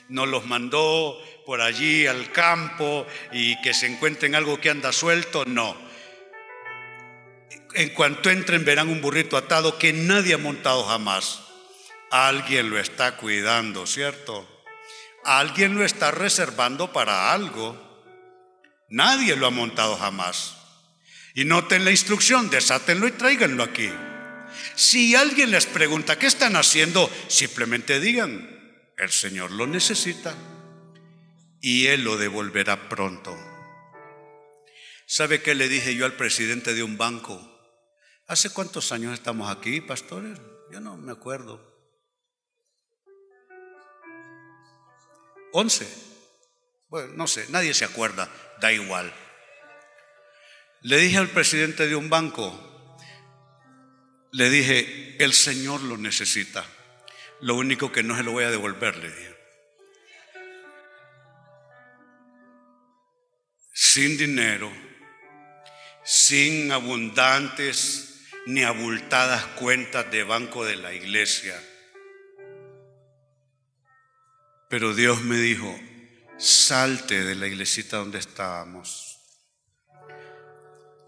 No 0.09 0.27
los 0.27 0.47
mandó 0.47 1.21
por 1.47 1.61
allí 1.61 2.07
al 2.07 2.31
campo 2.33 3.07
y 3.33 3.61
que 3.63 3.75
se 3.75 3.87
encuentren 3.87 4.35
algo 4.35 4.61
que 4.61 4.71
anda 4.71 4.93
suelto, 4.93 5.45
no. 5.45 5.77
En 7.75 7.91
cuanto 7.91 8.31
entren 8.31 8.65
verán 8.65 8.89
un 8.89 9.01
burrito 9.01 9.37
atado 9.37 9.79
que 9.79 9.93
nadie 9.93 10.35
ha 10.35 10.39
montado 10.39 10.85
jamás. 10.85 11.41
Alguien 12.11 12.71
lo 12.71 12.79
está 12.79 13.17
cuidando, 13.17 13.87
¿cierto? 13.87 14.49
Alguien 15.25 15.75
lo 15.75 15.85
está 15.85 16.11
reservando 16.11 16.93
para 16.93 17.33
algo. 17.33 17.81
Nadie 18.89 19.35
lo 19.35 19.47
ha 19.47 19.51
montado 19.51 19.97
jamás. 19.97 20.57
Y 21.35 21.45
noten 21.45 21.85
la 21.85 21.91
instrucción, 21.91 22.49
desátenlo 22.51 23.09
y 23.09 23.13
tráiganlo 23.13 23.65
aquí. 23.65 23.91
Si 24.77 25.17
alguien 25.17 25.51
les 25.51 25.67
pregunta, 25.67 26.17
¿qué 26.19 26.27
están 26.27 26.55
haciendo? 26.55 27.11
Simplemente 27.27 27.99
digan, 27.99 28.64
el 28.97 29.11
Señor 29.11 29.51
lo 29.51 29.67
necesita 29.67 30.35
y 31.61 31.87
Él 31.87 32.05
lo 32.05 32.17
devolverá 32.17 32.89
pronto. 32.89 33.37
¿Sabe 35.07 35.43
qué 35.43 35.55
le 35.55 35.69
dije 35.69 35.95
yo 35.95 36.07
al 36.07 36.15
presidente 36.15 36.75
de 36.75 36.83
un 36.83 36.97
banco? 36.97 37.41
¿Hace 38.27 38.51
cuántos 38.51 38.93
años 38.93 39.13
estamos 39.13 39.55
aquí, 39.55 39.81
pastores? 39.81 40.39
Yo 40.73 40.81
no 40.81 40.97
me 40.97 41.13
acuerdo. 41.13 41.75
¿Once? 45.53 45.87
Bueno, 46.89 47.13
no 47.15 47.27
sé, 47.27 47.47
nadie 47.51 47.75
se 47.75 47.85
acuerda, 47.85 48.31
da 48.61 48.73
igual. 48.73 49.13
Le 50.83 50.99
dije 50.99 51.19
al 51.19 51.29
presidente 51.29 51.87
de 51.87 51.97
un 51.97 52.11
banco, 52.11 52.99
le 54.33 54.51
dije, 54.51 55.17
el 55.23 55.33
Señor 55.33 55.83
lo 55.83 55.97
necesita. 55.97 56.65
Lo 57.45 57.57
único 57.57 57.93
que 57.93 58.03
no 58.03 58.17
se 58.17 58.23
lo 58.23 58.33
voy 58.33 58.45
a 58.45 58.51
devolver, 58.51 58.97
le 58.97 59.11
dije. 59.11 59.37
Sin 63.75 64.17
dinero, 64.17 64.73
sin 66.03 66.73
abundantes 66.73 68.31
ni 68.47 68.63
abultadas 68.63 69.45
cuentas 69.59 70.11
de 70.11 70.25
banco 70.25 70.65
de 70.65 70.77
la 70.77 70.95
iglesia. 70.95 71.55
Pero 74.71 74.95
Dios 74.95 75.21
me 75.21 75.37
dijo, 75.37 75.79
salte 76.39 77.25
de 77.25 77.35
la 77.35 77.47
iglesita 77.47 77.99
donde 77.99 78.21
estábamos. 78.21 79.19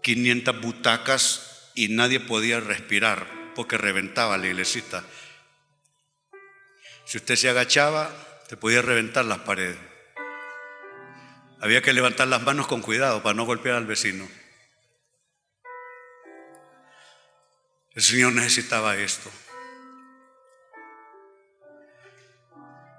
500 0.03 0.61
butacas 0.61 1.71
y 1.73 1.87
nadie 1.87 2.19
podía 2.19 2.59
respirar 2.59 3.27
porque 3.55 3.79
reventaba 3.79 4.37
la 4.37 4.45
iglesita. 4.45 5.03
Si 7.07 7.15
usted 7.17 7.37
se 7.37 7.47
agachaba, 7.47 8.11
te 8.49 8.57
podía 8.57 8.81
reventar 8.81 9.23
las 9.23 9.39
paredes. 9.39 9.77
Había 11.61 11.81
que 11.81 11.93
levantar 11.93 12.27
las 12.27 12.43
manos 12.43 12.67
con 12.67 12.81
cuidado 12.81 13.23
para 13.23 13.33
no 13.33 13.45
golpear 13.45 13.77
al 13.77 13.85
vecino. 13.85 14.27
El 17.95 18.01
Señor 18.01 18.33
necesitaba 18.33 18.97
esto. 18.97 19.31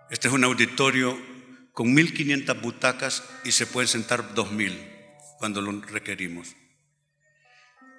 Este 0.09 0.29
es 0.29 0.33
un 0.33 0.45
auditorio 0.45 1.15
con 1.73 1.93
1500 1.93 2.63
butacas 2.63 3.23
y 3.45 3.53
se 3.53 3.67
pueden 3.67 3.89
sentar 3.89 4.33
2000 4.33 4.91
cuando 5.39 5.61
lo 5.61 5.83
requerimos. 5.83 6.57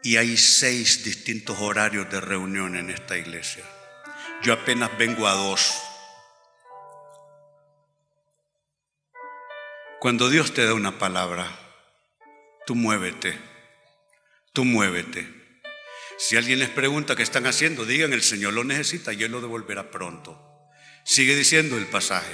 y 0.01 0.15
hay 0.15 0.37
seis 0.37 1.03
distintos 1.03 1.59
horarios 1.59 2.09
de 2.09 2.19
reunión 2.19 2.75
en 2.77 2.89
esta 2.89 3.15
iglesia. 3.15 3.63
Yo 4.41 4.53
apenas 4.53 4.97
vengo 4.97 5.27
a 5.27 5.33
dos. 5.33 5.88
Cuando 9.99 10.29
Dios 10.29 10.53
te 10.53 10.65
da 10.65 10.73
una 10.73 10.97
palabra, 10.97 11.45
tú 12.65 12.73
muévete, 12.73 13.37
tú 14.53 14.63
muévete. 14.63 15.27
Si 16.17 16.37
alguien 16.37 16.59
les 16.59 16.69
pregunta 16.69 17.17
qué 17.17 17.23
están 17.23 17.45
haciendo, 17.47 17.83
digan, 17.83 18.13
el 18.13 18.23
Señor 18.23 18.53
lo 18.53 18.63
necesita 18.63 19.11
y 19.11 19.23
Él 19.23 19.33
lo 19.33 19.41
devolverá 19.41 19.91
pronto. 19.91 20.41
Sigue 21.03 21.35
diciendo 21.35 21.77
el 21.77 21.85
pasaje. 21.85 22.31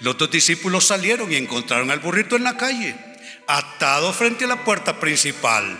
Los 0.00 0.16
dos 0.16 0.30
discípulos 0.30 0.86
salieron 0.86 1.30
y 1.30 1.36
encontraron 1.36 1.90
al 1.90 1.98
burrito 1.98 2.36
en 2.36 2.44
la 2.44 2.56
calle, 2.56 2.96
atado 3.46 4.14
frente 4.14 4.46
a 4.46 4.48
la 4.48 4.64
puerta 4.64 4.98
principal. 4.98 5.78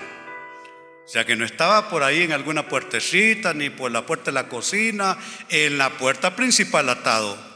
O 1.07 1.09
sea 1.09 1.25
que 1.25 1.37
no 1.37 1.47
estaba 1.47 1.89
por 1.89 2.03
ahí 2.03 2.21
en 2.21 2.33
alguna 2.33 2.69
puertecita, 2.69 3.55
ni 3.55 3.71
por 3.71 3.91
la 3.91 4.05
puerta 4.05 4.27
de 4.27 4.33
la 4.33 4.49
cocina, 4.51 5.17
en 5.49 5.79
la 5.79 5.89
puerta 5.97 6.37
principal 6.37 6.91
atado. 6.91 7.54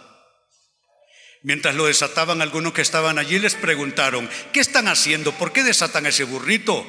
Mientras 1.42 1.75
lo 1.75 1.87
desataban, 1.87 2.42
algunos 2.42 2.73
que 2.73 2.83
estaban 2.83 3.18
allí 3.18 3.38
les 3.38 3.54
preguntaron, 3.54 4.28
¿qué 4.52 4.61
están 4.61 4.88
haciendo? 4.88 5.33
¿Por 5.33 5.52
qué 5.52 5.62
desatan 5.62 6.07
ese 6.07 6.25
burrito? 6.25 6.87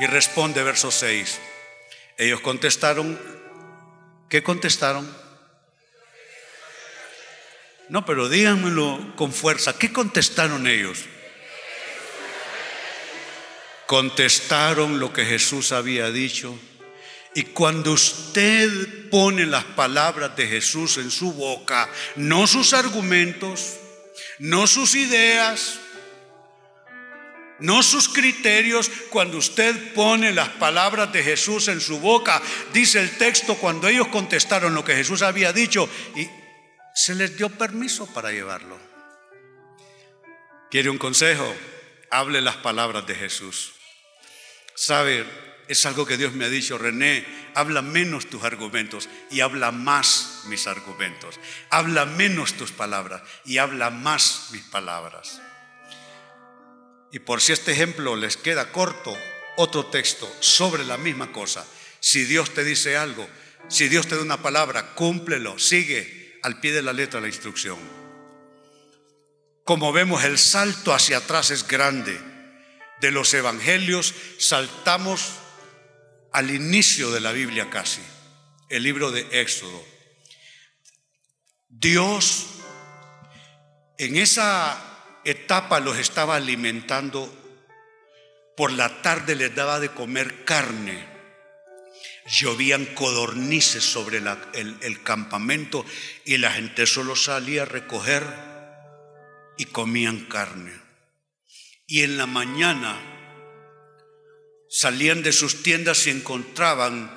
Y 0.00 0.06
responde 0.06 0.62
verso 0.62 0.90
6. 0.90 1.40
Ellos 2.16 2.40
contestaron, 2.40 3.20
¿qué 4.28 4.42
contestaron? 4.42 5.08
No, 7.88 8.06
pero 8.06 8.28
díganmelo 8.28 9.14
con 9.16 9.32
fuerza, 9.32 9.78
¿qué 9.78 9.92
contestaron 9.92 10.66
ellos? 10.66 11.04
contestaron 13.86 14.98
lo 14.98 15.12
que 15.12 15.24
Jesús 15.24 15.72
había 15.72 16.10
dicho. 16.10 16.58
Y 17.34 17.42
cuando 17.44 17.92
usted 17.92 19.10
pone 19.10 19.44
las 19.46 19.64
palabras 19.64 20.36
de 20.36 20.46
Jesús 20.46 20.98
en 20.98 21.10
su 21.10 21.32
boca, 21.32 21.90
no 22.16 22.46
sus 22.46 22.72
argumentos, 22.72 23.76
no 24.38 24.66
sus 24.66 24.94
ideas, 24.94 25.80
no 27.58 27.82
sus 27.82 28.08
criterios, 28.08 28.90
cuando 29.10 29.38
usted 29.38 29.94
pone 29.94 30.32
las 30.32 30.48
palabras 30.50 31.12
de 31.12 31.22
Jesús 31.22 31.68
en 31.68 31.80
su 31.80 31.98
boca, 32.00 32.40
dice 32.72 33.00
el 33.00 33.16
texto, 33.16 33.56
cuando 33.56 33.88
ellos 33.88 34.08
contestaron 34.08 34.74
lo 34.74 34.84
que 34.84 34.94
Jesús 34.94 35.22
había 35.22 35.52
dicho, 35.52 35.88
y 36.16 36.28
se 36.94 37.14
les 37.14 37.36
dio 37.36 37.48
permiso 37.48 38.12
para 38.12 38.30
llevarlo. 38.30 38.78
¿Quiere 40.70 40.90
un 40.90 40.98
consejo? 40.98 41.54
Hable 42.10 42.40
las 42.40 42.56
palabras 42.56 43.06
de 43.06 43.14
Jesús. 43.14 43.72
Sabe, 44.74 45.24
es 45.68 45.86
algo 45.86 46.06
que 46.06 46.16
Dios 46.16 46.32
me 46.32 46.44
ha 46.44 46.48
dicho, 46.48 46.78
René, 46.78 47.26
habla 47.54 47.82
menos 47.82 48.26
tus 48.26 48.42
argumentos 48.44 49.08
y 49.30 49.40
habla 49.40 49.72
más 49.72 50.42
mis 50.46 50.66
argumentos. 50.66 51.40
Habla 51.70 52.04
menos 52.04 52.54
tus 52.54 52.72
palabras 52.72 53.22
y 53.44 53.58
habla 53.58 53.90
más 53.90 54.48
mis 54.52 54.62
palabras. 54.62 55.40
Y 57.12 57.18
por 57.20 57.40
si 57.40 57.52
este 57.52 57.72
ejemplo 57.72 58.16
les 58.16 58.36
queda 58.36 58.72
corto, 58.72 59.16
otro 59.56 59.86
texto 59.86 60.30
sobre 60.40 60.84
la 60.84 60.98
misma 60.98 61.32
cosa. 61.32 61.64
Si 62.00 62.24
Dios 62.24 62.52
te 62.52 62.64
dice 62.64 62.96
algo, 62.96 63.28
si 63.68 63.88
Dios 63.88 64.06
te 64.06 64.16
da 64.16 64.22
una 64.22 64.42
palabra, 64.42 64.94
cúmplelo, 64.94 65.58
sigue 65.58 66.38
al 66.42 66.60
pie 66.60 66.72
de 66.72 66.82
la 66.82 66.92
letra 66.92 67.20
la 67.20 67.28
instrucción. 67.28 67.78
Como 69.64 69.92
vemos, 69.92 70.24
el 70.24 70.38
salto 70.38 70.92
hacia 70.92 71.18
atrás 71.18 71.50
es 71.50 71.66
grande 71.66 72.34
de 73.04 73.10
los 73.10 73.34
evangelios 73.34 74.14
saltamos 74.38 75.34
al 76.34 76.50
inicio 76.50 77.12
de 77.12 77.20
la 77.20 77.30
Biblia 77.30 77.70
casi, 77.70 78.02
el 78.68 78.82
libro 78.82 79.12
de 79.12 79.40
Éxodo. 79.40 79.80
Dios 81.68 82.46
en 83.98 84.16
esa 84.16 85.20
etapa 85.24 85.78
los 85.78 85.96
estaba 85.96 86.34
alimentando, 86.34 87.32
por 88.56 88.72
la 88.72 89.00
tarde 89.00 89.36
les 89.36 89.54
daba 89.54 89.78
de 89.78 89.90
comer 89.90 90.44
carne, 90.44 91.06
llovían 92.26 92.84
codornices 92.84 93.84
sobre 93.84 94.18
el, 94.18 94.76
el 94.80 95.02
campamento 95.04 95.86
y 96.24 96.38
la 96.38 96.50
gente 96.50 96.86
solo 96.86 97.14
salía 97.14 97.62
a 97.62 97.66
recoger 97.66 98.24
y 99.56 99.66
comían 99.66 100.24
carne. 100.24 100.72
Y 101.86 102.02
en 102.02 102.16
la 102.16 102.26
mañana 102.26 103.13
salían 104.74 105.22
de 105.22 105.32
sus 105.32 105.62
tiendas 105.62 106.08
y 106.08 106.10
encontraban 106.10 107.08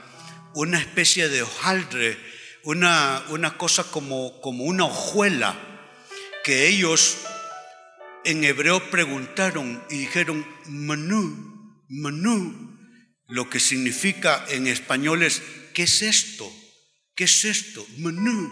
una 0.54 0.80
especie 0.80 1.28
de 1.28 1.42
hojaldre, 1.42 2.16
una, 2.64 3.26
cosa 3.58 3.84
como, 3.86 4.40
como 4.42 4.66
una 4.66 4.86
hojuela 4.86 5.58
que 6.44 6.68
ellos 6.68 7.18
en 8.26 8.44
hebreo 8.44 8.92
preguntaron 8.92 9.84
y 9.90 9.98
dijeron 9.98 10.46
menú, 10.68 11.84
menú, 11.90 12.78
lo 13.28 13.50
que 13.50 13.60
significa 13.60 14.46
en 14.50 14.68
español 14.68 15.24
es, 15.24 15.42
¿qué 15.74 15.84
es 15.84 16.04
esto? 16.04 16.48
¿Qué 17.16 17.24
es 17.24 17.44
esto? 17.44 17.84
Menú, 17.98 18.52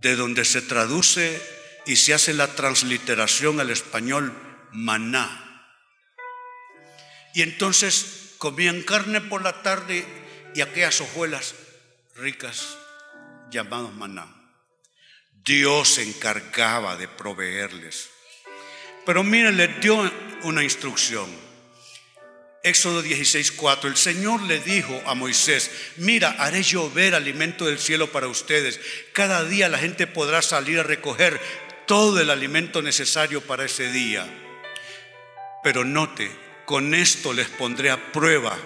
de 0.00 0.16
donde 0.16 0.44
se 0.44 0.62
traduce 0.62 1.40
y 1.86 1.94
se 1.94 2.12
hace 2.12 2.34
la 2.34 2.56
transliteración 2.56 3.60
al 3.60 3.70
español 3.70 4.36
maná. 4.72 5.41
Y 7.34 7.42
entonces 7.42 8.34
comían 8.38 8.82
carne 8.82 9.20
por 9.20 9.42
la 9.42 9.62
tarde 9.62 10.04
y 10.54 10.60
aquellas 10.60 11.00
hojuelas 11.00 11.54
ricas 12.16 12.76
llamadas 13.50 13.92
maná. 13.92 14.26
Dios 15.44 15.94
se 15.94 16.02
encargaba 16.02 16.96
de 16.96 17.08
proveerles. 17.08 18.10
Pero 19.04 19.24
miren, 19.24 19.56
les 19.56 19.80
dio 19.80 20.10
una 20.42 20.62
instrucción. 20.62 21.28
Éxodo 22.62 23.02
16:4, 23.02 23.88
el 23.88 23.96
Señor 23.96 24.42
le 24.42 24.60
dijo 24.60 25.00
a 25.06 25.14
Moisés, 25.14 25.70
mira, 25.96 26.30
haré 26.38 26.62
llover 26.62 27.14
alimento 27.14 27.66
del 27.66 27.80
cielo 27.80 28.12
para 28.12 28.28
ustedes. 28.28 28.80
Cada 29.12 29.44
día 29.44 29.68
la 29.68 29.78
gente 29.78 30.06
podrá 30.06 30.42
salir 30.42 30.78
a 30.78 30.84
recoger 30.84 31.40
todo 31.86 32.20
el 32.20 32.30
alimento 32.30 32.80
necesario 32.80 33.40
para 33.40 33.64
ese 33.64 33.90
día. 33.90 34.24
Pero 35.64 35.84
note, 35.84 36.30
con 36.66 36.94
esto 36.94 37.32
les 37.32 37.48
pondré 37.48 37.90
a 37.90 38.12
prueba 38.12 38.56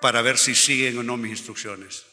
para 0.00 0.22
ver 0.22 0.38
si 0.38 0.54
siguen 0.54 0.98
o 0.98 1.02
no 1.02 1.16
mis 1.16 1.32
instrucciones. 1.32 2.06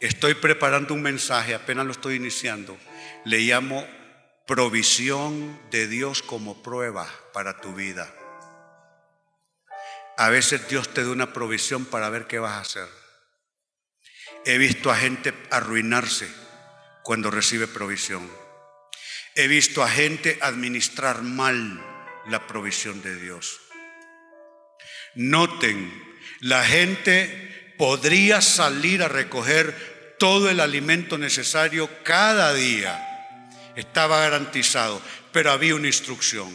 Estoy 0.00 0.34
preparando 0.34 0.94
un 0.94 1.02
mensaje, 1.02 1.54
apenas 1.54 1.86
lo 1.86 1.92
estoy 1.92 2.16
iniciando. 2.16 2.76
Le 3.24 3.40
llamo 3.40 3.86
provisión 4.46 5.60
de 5.70 5.88
Dios 5.88 6.22
como 6.22 6.62
prueba 6.62 7.08
para 7.32 7.60
tu 7.60 7.74
vida. 7.74 8.14
A 10.16 10.30
veces 10.30 10.68
Dios 10.68 10.92
te 10.94 11.04
da 11.04 11.10
una 11.10 11.32
provisión 11.32 11.84
para 11.84 12.10
ver 12.10 12.26
qué 12.26 12.38
vas 12.38 12.52
a 12.52 12.60
hacer. 12.60 12.88
He 14.44 14.58
visto 14.58 14.90
a 14.90 14.96
gente 14.96 15.34
arruinarse 15.50 16.28
cuando 17.02 17.30
recibe 17.30 17.66
provisión. 17.66 18.28
He 19.34 19.46
visto 19.46 19.82
a 19.82 19.88
gente 19.88 20.38
administrar 20.40 21.22
mal 21.22 21.84
la 22.26 22.46
provisión 22.46 23.02
de 23.02 23.16
Dios. 23.16 23.60
Noten, 25.14 25.92
la 26.40 26.64
gente 26.64 27.74
podría 27.78 28.40
salir 28.40 29.02
a 29.02 29.08
recoger 29.08 30.16
todo 30.18 30.50
el 30.50 30.60
alimento 30.60 31.16
necesario 31.16 31.88
cada 32.02 32.52
día. 32.52 33.04
Estaba 33.76 34.20
garantizado, 34.20 35.00
pero 35.32 35.52
había 35.52 35.74
una 35.74 35.86
instrucción. 35.86 36.48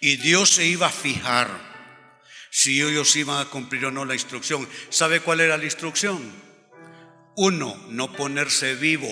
Y 0.00 0.16
Dios 0.16 0.50
se 0.50 0.66
iba 0.66 0.88
a 0.88 0.92
fijar 0.92 1.48
si 2.50 2.80
ellos 2.82 3.16
iban 3.16 3.40
a 3.40 3.50
cumplir 3.50 3.86
o 3.86 3.90
no 3.90 4.04
la 4.04 4.14
instrucción. 4.14 4.68
¿Sabe 4.90 5.20
cuál 5.20 5.40
era 5.40 5.56
la 5.56 5.64
instrucción? 5.64 6.30
Uno, 7.36 7.74
no 7.88 8.12
ponerse 8.12 8.74
vivo 8.74 9.08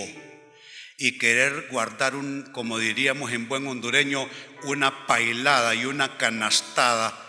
y 0.99 1.19
querer 1.19 1.67
guardar 1.71 2.15
un, 2.15 2.43
como 2.53 2.79
diríamos 2.79 3.33
en 3.33 3.49
buen 3.49 3.67
hondureño, 3.67 4.29
una 4.65 5.07
pailada 5.07 5.75
y 5.75 5.87
una 5.87 6.19
canastada 6.19 7.22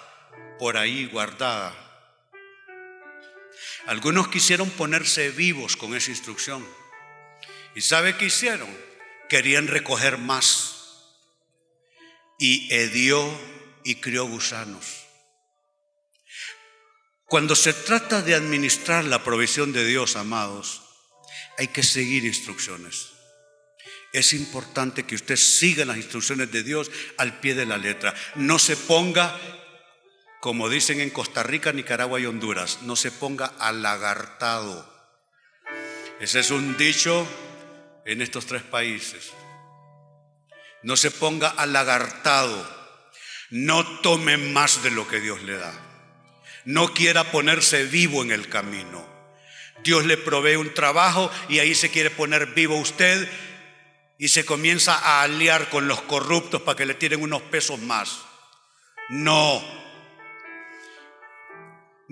por 0.63 0.77
ahí 0.77 1.07
guardada. 1.07 1.75
Algunos 3.85 4.29
quisieron 4.29 4.69
ponerse 4.69 5.29
vivos 5.29 5.75
con 5.75 5.93
esa 5.93 6.09
instrucción. 6.09 6.65
¿Y 7.75 7.81
sabe 7.81 8.15
qué 8.15 8.27
hicieron? 8.27 8.69
Querían 9.27 9.67
recoger 9.67 10.17
más. 10.17 11.09
Y 12.39 12.73
hedió 12.73 13.29
y 13.83 13.95
crió 13.95 14.25
gusanos. 14.25 15.03
Cuando 17.25 17.57
se 17.57 17.73
trata 17.73 18.21
de 18.21 18.33
administrar 18.33 19.03
la 19.03 19.21
provisión 19.21 19.73
de 19.73 19.83
Dios, 19.83 20.15
amados, 20.15 20.81
hay 21.57 21.67
que 21.67 21.83
seguir 21.83 22.23
instrucciones. 22.23 23.09
Es 24.13 24.31
importante 24.31 25.03
que 25.03 25.15
usted 25.15 25.35
siga 25.35 25.83
las 25.83 25.97
instrucciones 25.97 26.53
de 26.53 26.63
Dios 26.63 26.89
al 27.17 27.41
pie 27.41 27.53
de 27.53 27.65
la 27.65 27.77
letra. 27.77 28.15
No 28.35 28.59
se 28.59 28.77
ponga 28.77 29.37
como 30.43 30.67
dicen 30.67 30.99
en 30.99 31.09
Costa 31.09 31.41
Rica, 31.41 31.71
Nicaragua 31.71 32.19
y 32.19 32.25
Honduras, 32.25 32.79
no 32.81 32.97
se 32.97 33.11
ponga 33.11 33.53
alagartado. 33.59 34.85
Ese 36.19 36.41
es 36.41 36.51
un 36.51 36.75
dicho 36.75 37.25
en 38.05 38.21
estos 38.21 38.45
tres 38.45 38.61
países. 38.61 39.31
No 40.81 40.97
se 40.97 41.11
ponga 41.11 41.47
alagartado. 41.47 42.69
No 43.51 44.01
tome 44.01 44.35
más 44.35 44.83
de 44.83 44.91
lo 44.91 45.07
que 45.07 45.21
Dios 45.21 45.41
le 45.43 45.55
da. 45.55 45.73
No 46.65 46.93
quiera 46.93 47.31
ponerse 47.31 47.85
vivo 47.85 48.21
en 48.21 48.33
el 48.33 48.49
camino. 48.49 49.07
Dios 49.81 50.05
le 50.05 50.17
provee 50.17 50.57
un 50.57 50.73
trabajo 50.73 51.31
y 51.47 51.59
ahí 51.59 51.73
se 51.73 51.89
quiere 51.89 52.09
poner 52.09 52.47
vivo 52.47 52.75
usted 52.75 53.31
y 54.17 54.27
se 54.27 54.43
comienza 54.43 54.93
a 54.93 55.21
aliar 55.21 55.69
con 55.69 55.87
los 55.87 56.01
corruptos 56.01 56.63
para 56.63 56.75
que 56.75 56.85
le 56.85 56.95
tiren 56.95 57.21
unos 57.21 57.43
pesos 57.43 57.79
más. 57.79 58.19
No. 59.07 59.82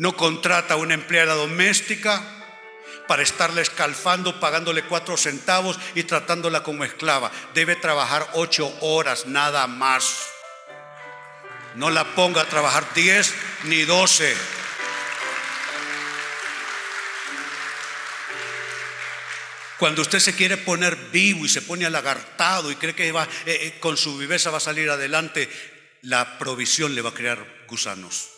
No 0.01 0.17
contrata 0.17 0.73
a 0.73 0.77
una 0.77 0.95
empleada 0.95 1.35
doméstica 1.35 2.23
para 3.07 3.21
estarle 3.21 3.61
escalfando, 3.61 4.39
pagándole 4.39 4.81
cuatro 4.81 5.15
centavos 5.15 5.79
y 5.93 6.01
tratándola 6.05 6.63
como 6.63 6.83
esclava. 6.83 7.31
Debe 7.53 7.75
trabajar 7.75 8.27
ocho 8.33 8.75
horas, 8.81 9.27
nada 9.27 9.67
más. 9.67 10.25
No 11.75 11.91
la 11.91 12.15
ponga 12.15 12.41
a 12.41 12.49
trabajar 12.49 12.83
diez 12.95 13.31
ni 13.65 13.83
doce. 13.83 14.35
Cuando 19.77 20.01
usted 20.01 20.17
se 20.17 20.35
quiere 20.35 20.57
poner 20.57 20.95
vivo 21.11 21.45
y 21.45 21.49
se 21.49 21.61
pone 21.61 21.85
alagartado 21.85 22.71
y 22.71 22.75
cree 22.75 22.95
que 22.95 23.07
eh, 23.07 23.13
eh, 23.45 23.77
con 23.79 23.97
su 23.97 24.17
viveza 24.17 24.49
va 24.49 24.57
a 24.57 24.61
salir 24.61 24.89
adelante, 24.89 25.47
la 26.01 26.39
provisión 26.39 26.95
le 26.95 27.03
va 27.03 27.11
a 27.11 27.13
crear 27.13 27.45
gusanos. 27.67 28.30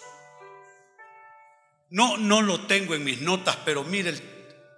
No, 1.94 2.18
no 2.18 2.42
lo 2.42 2.62
tengo 2.62 2.96
en 2.96 3.04
mis 3.04 3.22
notas, 3.22 3.56
pero 3.66 3.84
mire 3.84 4.16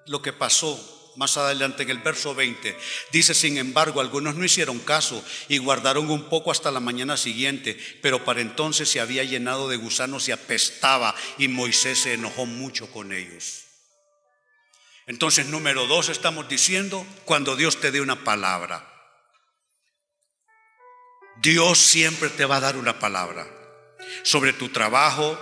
lo 0.08 0.21
que 0.21 0.34
pasó 0.34 1.13
más 1.15 1.38
adelante 1.38 1.84
en 1.84 1.91
el 1.91 1.99
verso 1.99 2.36
20. 2.36 2.78
Dice, 3.13 3.34
sin 3.34 3.58
embargo, 3.58 4.01
algunos 4.01 4.36
no 4.36 4.43
hicieron 4.43 4.80
caso 4.80 5.23
y 5.47 5.58
guardaron 5.60 6.12
un 6.12 6.28
poco 6.28 6.51
hasta 6.51 6.71
la 6.71 6.82
mañana 6.82 7.15
siguiente, 7.15 7.80
pero 8.01 8.25
para 8.25 8.41
entonces 8.41 8.89
se 8.89 8.99
había 8.99 9.23
llenado 9.23 9.69
de 9.69 9.78
gusanos 9.78 10.28
y 10.28 10.34
apestaba 10.34 11.15
y 11.38 11.47
Moisés 11.47 11.99
se 11.99 12.15
enojó 12.15 12.45
mucho 12.45 12.91
con 12.91 13.13
ellos. 13.13 13.62
Entonces, 15.08 15.45
número 15.45 15.88
dos, 15.88 16.10
estamos 16.10 16.49
diciendo, 16.49 17.08
cuando 17.23 17.56
Dios 17.56 17.80
te 17.80 17.91
dé 17.91 18.01
una 18.01 18.25
palabra. 18.25 18.91
Dios 21.41 21.78
siempre 21.78 22.28
te 22.28 22.43
va 22.43 22.58
a 22.58 22.60
dar 22.60 22.75
una 22.75 22.99
palabra 22.99 23.47
sobre 24.23 24.51
tu 24.51 24.67
trabajo, 24.67 25.39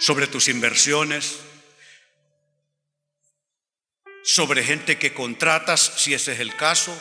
sobre 0.00 0.26
tus 0.26 0.48
inversiones, 0.48 1.40
sobre 4.24 4.64
gente 4.64 4.98
que 4.98 5.12
contratas, 5.12 5.92
si 5.98 6.14
ese 6.14 6.32
es 6.32 6.40
el 6.40 6.56
caso, 6.56 6.98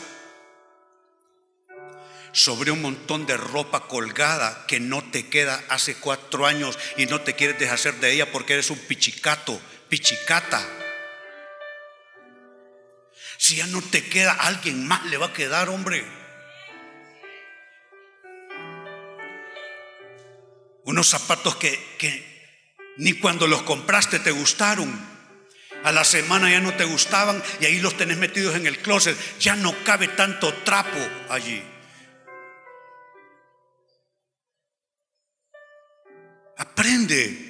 sobre 2.33 2.71
un 2.71 2.81
montón 2.81 3.25
de 3.25 3.37
ropa 3.37 3.87
colgada 3.87 4.65
que 4.67 4.81
no 4.81 5.01
te 5.11 5.29
queda 5.29 5.63
hace 5.69 5.95
cuatro 5.95 6.45
años 6.45 6.77
y 6.97 7.05
no 7.05 7.21
te 7.21 7.35
quieres 7.35 7.57
deshacer 7.57 7.95
de 7.95 8.11
ella 8.11 8.31
porque 8.31 8.53
eres 8.53 8.69
un 8.69 8.77
pichicato, 8.77 9.59
pichicata. 9.87 10.63
Si 13.37 13.55
ya 13.55 13.67
no 13.67 13.81
te 13.81 14.03
queda, 14.03 14.33
alguien 14.33 14.85
más 14.85 15.05
le 15.05 15.15
va 15.15 15.27
a 15.27 15.33
quedar, 15.33 15.69
hombre. 15.69 16.05
Unos 20.83 21.07
zapatos 21.07 21.55
que, 21.55 21.95
que 21.97 22.28
ni 22.99 23.13
cuando 23.13 23.47
los 23.47 23.63
compraste 23.63 24.19
te 24.19 24.31
gustaron. 24.31 24.93
A 25.83 25.91
la 25.93 26.03
semana 26.03 26.51
ya 26.51 26.59
no 26.59 26.73
te 26.73 26.83
gustaban 26.83 27.41
y 27.61 27.65
ahí 27.65 27.79
los 27.79 27.95
tenés 27.95 28.17
metidos 28.17 28.55
en 28.55 28.67
el 28.67 28.79
closet. 28.79 29.17
Ya 29.39 29.55
no 29.55 29.73
cabe 29.83 30.09
tanto 30.09 30.53
trapo 30.65 30.99
allí. 31.29 31.63
Aprende. 36.57 37.47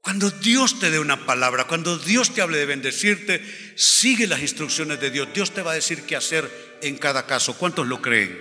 Cuando 0.00 0.30
Dios 0.30 0.78
te 0.78 0.92
dé 0.92 1.00
una 1.00 1.26
palabra, 1.26 1.64
cuando 1.64 1.98
Dios 1.98 2.32
te 2.32 2.40
hable 2.40 2.58
de 2.58 2.66
bendecirte, 2.66 3.42
sigue 3.76 4.28
las 4.28 4.38
instrucciones 4.38 5.00
de 5.00 5.10
Dios. 5.10 5.28
Dios 5.34 5.52
te 5.52 5.62
va 5.62 5.72
a 5.72 5.74
decir 5.74 6.06
qué 6.06 6.14
hacer 6.14 6.78
en 6.80 6.96
cada 6.96 7.26
caso. 7.26 7.58
¿Cuántos 7.58 7.88
lo 7.88 8.00
creen? 8.00 8.40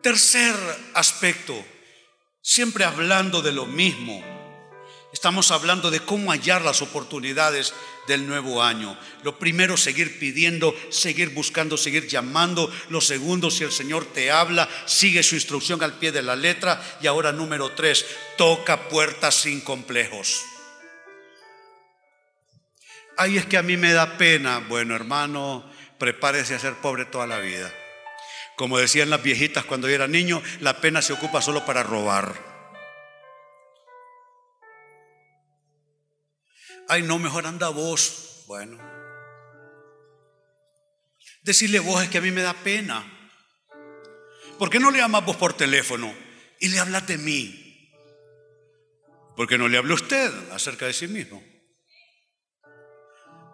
Tercer 0.00 0.54
aspecto, 0.94 1.64
siempre 2.42 2.84
hablando 2.84 3.40
de 3.40 3.52
lo 3.52 3.66
mismo. 3.66 4.22
Estamos 5.12 5.50
hablando 5.50 5.90
de 5.90 6.00
cómo 6.00 6.32
hallar 6.32 6.62
las 6.62 6.80
oportunidades 6.80 7.74
del 8.08 8.26
nuevo 8.26 8.62
año. 8.62 8.98
Lo 9.22 9.38
primero, 9.38 9.76
seguir 9.76 10.18
pidiendo, 10.18 10.74
seguir 10.88 11.30
buscando, 11.30 11.76
seguir 11.76 12.08
llamando. 12.08 12.72
Lo 12.88 13.00
segundo, 13.00 13.50
si 13.50 13.62
el 13.62 13.72
Señor 13.72 14.06
te 14.06 14.30
habla, 14.30 14.68
sigue 14.86 15.22
su 15.22 15.34
instrucción 15.34 15.82
al 15.82 15.98
pie 15.98 16.12
de 16.12 16.22
la 16.22 16.34
letra. 16.34 16.82
Y 17.02 17.06
ahora 17.06 17.30
número 17.30 17.72
tres, 17.72 18.06
toca 18.38 18.88
puertas 18.88 19.34
sin 19.34 19.60
complejos. 19.60 20.42
Ay, 23.18 23.36
es 23.36 23.44
que 23.44 23.58
a 23.58 23.62
mí 23.62 23.76
me 23.76 23.92
da 23.92 24.16
pena. 24.16 24.64
Bueno, 24.66 24.96
hermano, 24.96 25.70
prepárese 25.98 26.54
a 26.54 26.58
ser 26.58 26.74
pobre 26.76 27.04
toda 27.04 27.26
la 27.26 27.38
vida. 27.38 27.70
Como 28.56 28.78
decían 28.78 29.10
las 29.10 29.22
viejitas 29.22 29.64
cuando 29.64 29.88
yo 29.88 29.94
era 29.94 30.06
niño, 30.06 30.42
la 30.60 30.80
pena 30.80 31.02
se 31.02 31.12
ocupa 31.12 31.40
solo 31.40 31.64
para 31.64 31.82
robar. 31.82 32.34
Ay, 36.88 37.02
no, 37.02 37.18
mejor 37.18 37.46
anda 37.46 37.68
vos. 37.70 38.44
Bueno. 38.46 38.78
Decirle 41.42 41.80
vos 41.80 42.02
es 42.02 42.08
que 42.08 42.18
a 42.18 42.20
mí 42.20 42.30
me 42.30 42.42
da 42.42 42.54
pena. 42.54 43.04
¿Por 44.58 44.70
qué 44.70 44.78
no 44.78 44.90
le 44.90 44.98
llamas 44.98 45.24
vos 45.24 45.36
por 45.36 45.54
teléfono 45.54 46.14
y 46.60 46.68
le 46.68 46.78
hablas 46.78 47.06
de 47.06 47.18
mí? 47.18 47.58
¿Por 49.36 49.48
qué 49.48 49.58
no 49.58 49.68
le 49.68 49.78
habla 49.78 49.94
usted 49.94 50.30
acerca 50.52 50.86
de 50.86 50.92
sí 50.92 51.08
mismo? 51.08 51.42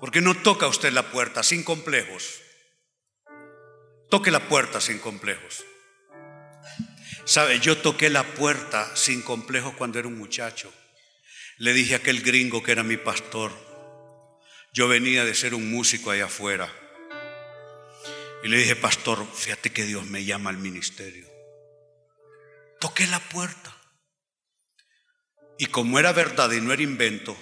¿Por 0.00 0.10
qué 0.10 0.20
no 0.20 0.34
toca 0.34 0.66
usted 0.66 0.92
la 0.92 1.10
puerta 1.10 1.42
sin 1.42 1.62
complejos? 1.62 2.40
Toque 4.10 4.30
la 4.30 4.48
puerta 4.48 4.80
sin 4.80 4.98
complejos. 4.98 5.64
Sabe, 7.26 7.60
yo 7.60 7.76
toqué 7.76 8.08
la 8.08 8.24
puerta 8.24 8.96
sin 8.96 9.20
complejos 9.20 9.74
cuando 9.74 9.98
era 9.98 10.08
un 10.08 10.16
muchacho. 10.16 10.72
Le 11.58 11.74
dije 11.74 11.92
a 11.94 11.98
aquel 11.98 12.22
gringo 12.22 12.62
que 12.62 12.72
era 12.72 12.82
mi 12.82 12.96
pastor, 12.96 13.52
yo 14.72 14.88
venía 14.88 15.26
de 15.26 15.34
ser 15.34 15.54
un 15.54 15.70
músico 15.70 16.10
allá 16.10 16.24
afuera. 16.24 16.72
Y 18.42 18.48
le 18.48 18.56
dije, 18.56 18.76
pastor, 18.76 19.26
fíjate 19.34 19.70
que 19.70 19.84
Dios 19.84 20.06
me 20.06 20.24
llama 20.24 20.48
al 20.48 20.56
ministerio. 20.56 21.26
Toqué 22.80 23.06
la 23.08 23.20
puerta. 23.20 23.76
Y 25.58 25.66
como 25.66 25.98
era 25.98 26.12
verdad 26.12 26.50
y 26.52 26.62
no 26.62 26.72
era 26.72 26.82
invento, 26.82 27.36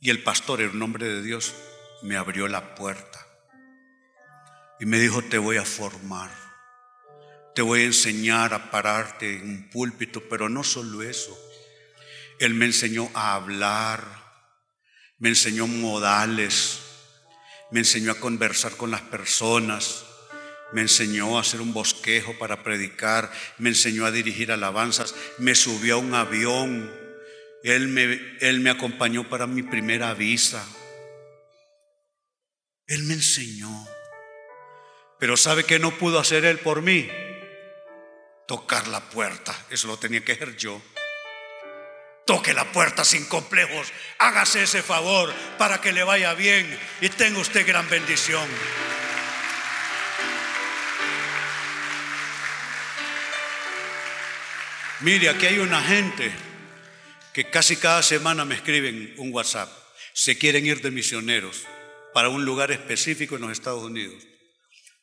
y 0.00 0.10
el 0.10 0.24
pastor 0.24 0.60
era 0.60 0.72
un 0.72 0.82
hombre 0.82 1.06
de 1.06 1.22
Dios, 1.22 1.54
me 2.02 2.16
abrió 2.16 2.48
la 2.48 2.74
puerta. 2.74 3.27
Y 4.80 4.86
me 4.86 4.98
dijo, 4.98 5.22
te 5.22 5.38
voy 5.38 5.56
a 5.56 5.64
formar. 5.64 6.30
Te 7.54 7.62
voy 7.62 7.80
a 7.80 7.86
enseñar 7.86 8.54
a 8.54 8.70
pararte 8.70 9.36
en 9.36 9.48
un 9.48 9.70
púlpito, 9.70 10.22
pero 10.28 10.48
no 10.48 10.62
solo 10.62 11.02
eso. 11.02 11.36
Él 12.38 12.54
me 12.54 12.66
enseñó 12.66 13.10
a 13.14 13.34
hablar, 13.34 14.04
me 15.18 15.30
enseñó 15.30 15.66
modales, 15.66 16.78
me 17.72 17.80
enseñó 17.80 18.12
a 18.12 18.20
conversar 18.20 18.76
con 18.76 18.92
las 18.92 19.02
personas, 19.02 20.04
me 20.72 20.82
enseñó 20.82 21.36
a 21.36 21.40
hacer 21.40 21.60
un 21.60 21.72
bosquejo 21.72 22.38
para 22.38 22.62
predicar, 22.62 23.32
me 23.58 23.70
enseñó 23.70 24.06
a 24.06 24.12
dirigir 24.12 24.52
alabanzas, 24.52 25.14
me 25.38 25.56
subió 25.56 25.96
a 25.96 25.98
un 25.98 26.14
avión, 26.14 26.90
él 27.64 27.88
me, 27.88 28.36
él 28.40 28.60
me 28.60 28.70
acompañó 28.70 29.28
para 29.28 29.48
mi 29.48 29.64
primera 29.64 30.14
visa, 30.14 30.64
él 32.86 33.02
me 33.02 33.14
enseñó. 33.14 33.97
Pero 35.18 35.36
¿sabe 35.36 35.64
qué 35.64 35.78
no 35.78 35.90
pudo 35.98 36.20
hacer 36.20 36.44
él 36.44 36.58
por 36.58 36.82
mí? 36.82 37.10
Tocar 38.46 38.86
la 38.88 39.00
puerta. 39.00 39.54
Eso 39.68 39.88
lo 39.88 39.98
tenía 39.98 40.24
que 40.24 40.32
hacer 40.32 40.56
yo. 40.56 40.80
Toque 42.24 42.54
la 42.54 42.70
puerta 42.72 43.04
sin 43.04 43.24
complejos. 43.24 43.92
Hágase 44.18 44.62
ese 44.62 44.82
favor 44.82 45.32
para 45.58 45.80
que 45.80 45.92
le 45.92 46.04
vaya 46.04 46.34
bien 46.34 46.78
y 47.00 47.08
tenga 47.08 47.40
usted 47.40 47.66
gran 47.66 47.88
bendición. 47.88 48.46
Mire, 55.00 55.28
aquí 55.28 55.46
hay 55.46 55.58
una 55.58 55.80
gente 55.82 56.30
que 57.32 57.48
casi 57.48 57.76
cada 57.76 58.02
semana 58.02 58.44
me 58.44 58.56
escriben 58.56 59.14
un 59.16 59.32
WhatsApp. 59.32 59.70
Se 60.12 60.36
quieren 60.36 60.66
ir 60.66 60.80
de 60.80 60.90
misioneros 60.90 61.64
para 62.12 62.28
un 62.28 62.44
lugar 62.44 62.72
específico 62.72 63.36
en 63.36 63.42
los 63.42 63.52
Estados 63.52 63.84
Unidos. 63.84 64.27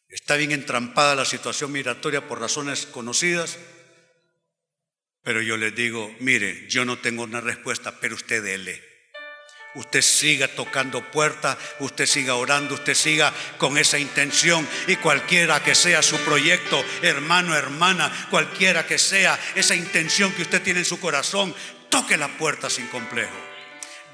Está 0.10 0.36
bien 0.36 0.52
entrampada 0.52 1.16
la 1.16 1.26
situación 1.26 1.72
migratoria 1.72 2.28
por 2.28 2.40
razones 2.40 2.86
conocidas, 2.86 3.58
Pero 5.24 5.42
yo 5.42 5.58
les 5.58 5.74
digo, 5.74 6.16
mire, 6.20 6.68
yo 6.70 6.86
no 6.86 7.00
tengo 7.00 7.24
una 7.24 7.42
respuesta, 7.42 8.00
pero 8.00 8.14
usted 8.14 8.44
dele. 8.44 8.80
Usted 9.74 10.04
siga 10.04 10.48
tocando 10.48 11.10
puertas, 11.10 11.58
usted 11.80 12.06
siga 12.06 12.36
orando, 12.36 12.76
usted 12.76 12.94
siga 12.94 13.34
con 13.58 13.80
esa 13.80 13.98
intención 13.98 14.68
y 14.86 14.98
cualquiera 14.98 15.64
que 15.64 15.74
sea 15.74 16.04
su 16.04 16.18
proyecto, 16.20 16.86
hermano, 17.02 17.56
hermana, 17.56 18.28
cualquiera 18.30 18.86
que 18.86 19.00
sea 19.00 19.40
esa 19.56 19.76
intención 19.76 20.32
que 20.32 20.44
usted 20.44 20.62
tiene 20.62 20.82
en 20.82 20.86
su 20.86 21.00
corazón, 21.00 21.56
toque 21.90 22.18
la 22.18 22.38
puerta 22.38 22.70
sin 22.70 22.86
complejo. 22.90 23.36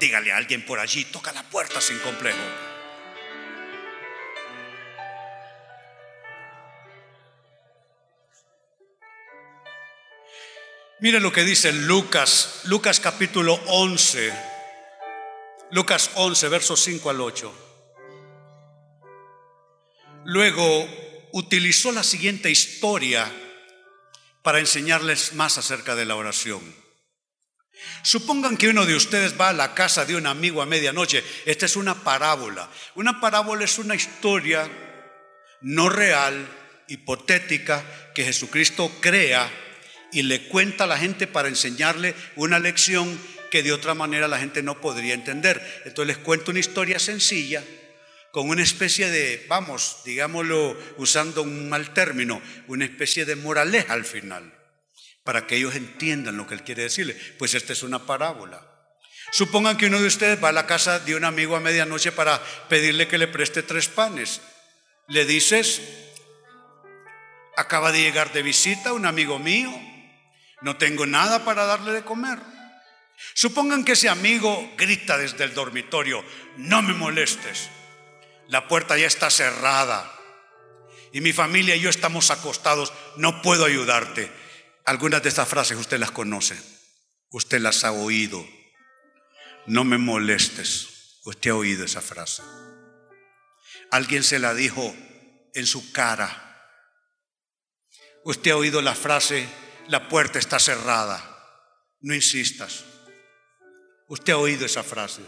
Dígale 0.00 0.32
a 0.32 0.38
alguien 0.38 0.64
por 0.64 0.80
allí, 0.80 1.04
toca 1.04 1.30
la 1.32 1.42
puerta 1.42 1.78
sin 1.82 1.98
complejo. 1.98 2.71
Mire 11.02 11.18
lo 11.18 11.32
que 11.32 11.42
dice 11.42 11.72
Lucas, 11.72 12.60
Lucas 12.66 13.00
capítulo 13.00 13.54
11, 13.66 14.32
Lucas 15.72 16.12
11, 16.14 16.48
versos 16.48 16.80
5 16.84 17.10
al 17.10 17.20
8. 17.20 17.52
Luego 20.26 21.28
utilizó 21.32 21.90
la 21.90 22.04
siguiente 22.04 22.52
historia 22.52 23.28
para 24.42 24.60
enseñarles 24.60 25.32
más 25.32 25.58
acerca 25.58 25.96
de 25.96 26.04
la 26.04 26.14
oración. 26.14 26.60
Supongan 28.04 28.56
que 28.56 28.68
uno 28.68 28.86
de 28.86 28.94
ustedes 28.94 29.34
va 29.36 29.48
a 29.48 29.54
la 29.54 29.74
casa 29.74 30.04
de 30.04 30.14
un 30.14 30.28
amigo 30.28 30.62
a 30.62 30.66
medianoche. 30.66 31.24
Esta 31.46 31.66
es 31.66 31.74
una 31.74 31.96
parábola. 32.04 32.70
Una 32.94 33.20
parábola 33.20 33.64
es 33.64 33.76
una 33.80 33.96
historia 33.96 34.70
no 35.62 35.88
real, 35.88 36.46
hipotética, 36.86 38.12
que 38.14 38.22
Jesucristo 38.22 38.88
crea 39.00 39.50
y 40.12 40.22
le 40.22 40.48
cuenta 40.48 40.84
a 40.84 40.86
la 40.86 40.98
gente 40.98 41.26
para 41.26 41.48
enseñarle 41.48 42.14
una 42.36 42.58
lección 42.58 43.18
que 43.50 43.62
de 43.62 43.72
otra 43.72 43.94
manera 43.94 44.28
la 44.28 44.38
gente 44.38 44.62
no 44.62 44.80
podría 44.80 45.14
entender. 45.14 45.60
Entonces 45.84 46.16
les 46.16 46.24
cuento 46.24 46.50
una 46.50 46.60
historia 46.60 46.98
sencilla 46.98 47.62
con 48.30 48.48
una 48.48 48.62
especie 48.62 49.10
de, 49.10 49.44
vamos, 49.48 49.98
digámoslo 50.04 50.76
usando 50.96 51.42
un 51.42 51.68
mal 51.68 51.92
término, 51.92 52.40
una 52.66 52.86
especie 52.86 53.26
de 53.26 53.36
moraleja 53.36 53.92
al 53.92 54.06
final, 54.06 54.54
para 55.22 55.46
que 55.46 55.56
ellos 55.56 55.74
entiendan 55.74 56.38
lo 56.38 56.46
que 56.46 56.54
él 56.54 56.62
quiere 56.62 56.84
decirle. 56.84 57.14
Pues 57.38 57.54
esta 57.54 57.74
es 57.74 57.82
una 57.82 58.06
parábola. 58.06 58.68
Supongan 59.32 59.76
que 59.76 59.86
uno 59.86 60.00
de 60.00 60.06
ustedes 60.06 60.42
va 60.42 60.48
a 60.48 60.52
la 60.52 60.66
casa 60.66 60.98
de 60.98 61.14
un 61.14 61.24
amigo 61.24 61.56
a 61.56 61.60
medianoche 61.60 62.10
para 62.10 62.42
pedirle 62.68 63.06
que 63.06 63.18
le 63.18 63.28
preste 63.28 63.62
tres 63.62 63.88
panes. 63.88 64.40
Le 65.08 65.26
dices, 65.26 65.82
acaba 67.56 67.92
de 67.92 68.00
llegar 68.00 68.32
de 68.32 68.42
visita 68.42 68.94
un 68.94 69.04
amigo 69.04 69.38
mío, 69.38 69.72
no 70.62 70.76
tengo 70.76 71.06
nada 71.06 71.44
para 71.44 71.66
darle 71.66 71.92
de 71.92 72.04
comer. 72.04 72.38
Supongan 73.34 73.84
que 73.84 73.92
ese 73.92 74.08
amigo 74.08 74.72
grita 74.76 75.18
desde 75.18 75.44
el 75.44 75.54
dormitorio, 75.54 76.24
no 76.56 76.82
me 76.82 76.92
molestes, 76.92 77.70
la 78.48 78.68
puerta 78.68 78.98
ya 78.98 79.06
está 79.06 79.30
cerrada 79.30 80.12
y 81.12 81.20
mi 81.20 81.32
familia 81.32 81.76
y 81.76 81.80
yo 81.80 81.90
estamos 81.90 82.30
acostados, 82.30 82.92
no 83.16 83.42
puedo 83.42 83.66
ayudarte. 83.66 84.30
Algunas 84.84 85.22
de 85.22 85.28
estas 85.28 85.48
frases 85.48 85.78
usted 85.78 85.98
las 85.98 86.10
conoce, 86.10 86.56
usted 87.30 87.60
las 87.60 87.84
ha 87.84 87.92
oído. 87.92 88.44
No 89.66 89.84
me 89.84 89.98
molestes, 89.98 91.20
usted 91.24 91.50
ha 91.50 91.54
oído 91.54 91.84
esa 91.84 92.00
frase. 92.00 92.42
Alguien 93.90 94.24
se 94.24 94.38
la 94.38 94.54
dijo 94.54 94.96
en 95.54 95.66
su 95.66 95.92
cara. 95.92 96.48
Usted 98.24 98.52
ha 98.52 98.56
oído 98.56 98.80
la 98.80 98.94
frase, 98.94 99.46
la 99.88 100.08
puerta 100.08 100.38
está 100.38 100.58
cerrada, 100.58 101.22
no 102.00 102.14
insistas. 102.14 102.84
Usted 104.08 104.32
ha 104.32 104.38
oído 104.38 104.66
esa 104.66 104.82
frase. 104.82 105.22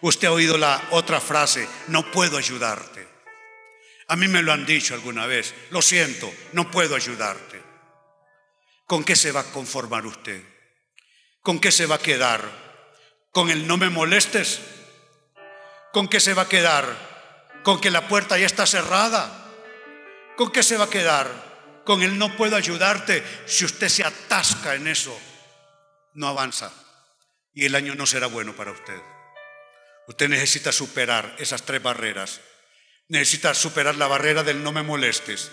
Usted 0.00 0.28
ha 0.28 0.32
oído 0.32 0.56
la 0.58 0.88
otra 0.90 1.20
frase, 1.20 1.68
no 1.88 2.10
puedo 2.10 2.38
ayudarte. 2.38 3.06
A 4.08 4.16
mí 4.16 4.28
me 4.28 4.42
lo 4.42 4.52
han 4.52 4.66
dicho 4.66 4.94
alguna 4.94 5.26
vez, 5.26 5.54
lo 5.70 5.82
siento, 5.82 6.32
no 6.52 6.70
puedo 6.70 6.94
ayudarte. 6.94 7.62
¿Con 8.86 9.04
qué 9.04 9.16
se 9.16 9.32
va 9.32 9.40
a 9.40 9.50
conformar 9.52 10.04
usted? 10.06 10.42
¿Con 11.40 11.58
qué 11.58 11.72
se 11.72 11.86
va 11.86 11.96
a 11.96 12.02
quedar? 12.02 12.42
¿Con 13.30 13.50
el 13.50 13.66
no 13.66 13.76
me 13.76 13.90
molestes? 13.90 14.60
¿Con 15.92 16.08
qué 16.08 16.20
se 16.20 16.34
va 16.34 16.42
a 16.42 16.48
quedar? 16.48 17.60
¿Con 17.62 17.80
que 17.80 17.90
la 17.90 18.08
puerta 18.08 18.38
ya 18.38 18.46
está 18.46 18.66
cerrada? 18.66 19.52
¿Con 20.36 20.50
qué 20.50 20.62
se 20.62 20.76
va 20.76 20.84
a 20.84 20.90
quedar? 20.90 21.43
Con 21.84 22.02
el 22.02 22.18
no 22.18 22.36
puedo 22.36 22.56
ayudarte, 22.56 23.22
si 23.46 23.64
usted 23.64 23.88
se 23.88 24.04
atasca 24.04 24.74
en 24.74 24.88
eso, 24.88 25.18
no 26.14 26.28
avanza 26.28 26.72
y 27.54 27.64
el 27.66 27.74
año 27.74 27.94
no 27.94 28.06
será 28.06 28.26
bueno 28.26 28.54
para 28.56 28.72
usted. 28.72 29.00
Usted 30.08 30.28
necesita 30.28 30.72
superar 30.72 31.36
esas 31.38 31.62
tres 31.62 31.82
barreras. 31.82 32.40
Necesita 33.08 33.54
superar 33.54 33.96
la 33.96 34.06
barrera 34.06 34.42
del 34.42 34.62
no 34.62 34.72
me 34.72 34.82
molestes. 34.82 35.50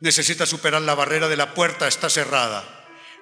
Necesita 0.00 0.44
superar 0.44 0.82
la 0.82 0.94
barrera 0.94 1.28
de 1.28 1.36
la 1.36 1.54
puerta 1.54 1.86
está 1.86 2.10
cerrada. 2.10 2.64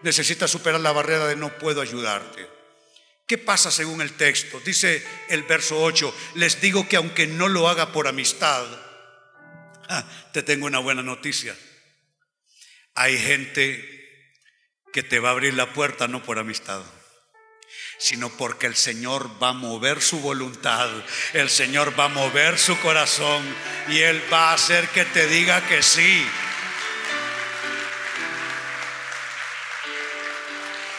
Necesita 0.02 0.48
superar 0.48 0.80
la 0.80 0.92
barrera 0.92 1.26
de 1.26 1.36
no 1.36 1.56
puedo 1.58 1.80
ayudarte. 1.80 2.48
¿Qué 3.26 3.38
pasa 3.38 3.70
según 3.70 4.02
el 4.02 4.14
texto? 4.14 4.60
Dice 4.60 5.06
el 5.28 5.44
verso 5.44 5.80
8, 5.80 6.14
les 6.34 6.60
digo 6.60 6.88
que 6.88 6.96
aunque 6.96 7.26
no 7.26 7.48
lo 7.48 7.68
haga 7.68 7.92
por 7.92 8.08
amistad, 8.08 8.66
te 10.32 10.42
tengo 10.42 10.66
una 10.66 10.80
buena 10.80 11.02
noticia. 11.02 11.56
Hay 12.94 13.18
gente 13.18 13.88
que 14.92 15.02
te 15.02 15.18
va 15.18 15.30
a 15.30 15.32
abrir 15.32 15.54
la 15.54 15.72
puerta 15.72 16.08
no 16.08 16.22
por 16.22 16.38
amistad, 16.38 16.82
sino 17.98 18.28
porque 18.28 18.66
el 18.66 18.76
Señor 18.76 19.42
va 19.42 19.50
a 19.50 19.54
mover 19.54 20.02
su 20.02 20.20
voluntad, 20.20 20.90
el 21.32 21.48
Señor 21.48 21.98
va 21.98 22.04
a 22.04 22.08
mover 22.08 22.58
su 22.58 22.78
corazón 22.80 23.42
y 23.88 24.00
Él 24.00 24.22
va 24.30 24.50
a 24.50 24.54
hacer 24.54 24.86
que 24.88 25.06
te 25.06 25.26
diga 25.26 25.66
que 25.66 25.82
sí. 25.82 26.26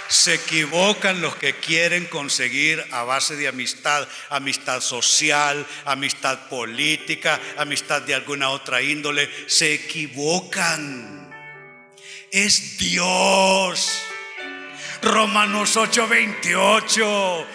Se 0.09 0.35
equivocan 0.35 1.21
los 1.21 1.35
que 1.35 1.55
quieren 1.55 2.05
conseguir 2.05 2.83
a 2.91 3.03
base 3.03 3.35
de 3.35 3.47
amistad, 3.47 4.07
amistad 4.29 4.81
social, 4.81 5.65
amistad 5.85 6.47
política, 6.49 7.39
amistad 7.57 8.01
de 8.03 8.15
alguna 8.15 8.49
otra 8.49 8.81
índole. 8.81 9.29
Se 9.47 9.73
equivocan 9.73 11.22
es 12.33 12.79
Dios. 12.79 14.01
Romanos 15.03 15.77
8:28. 15.77 17.45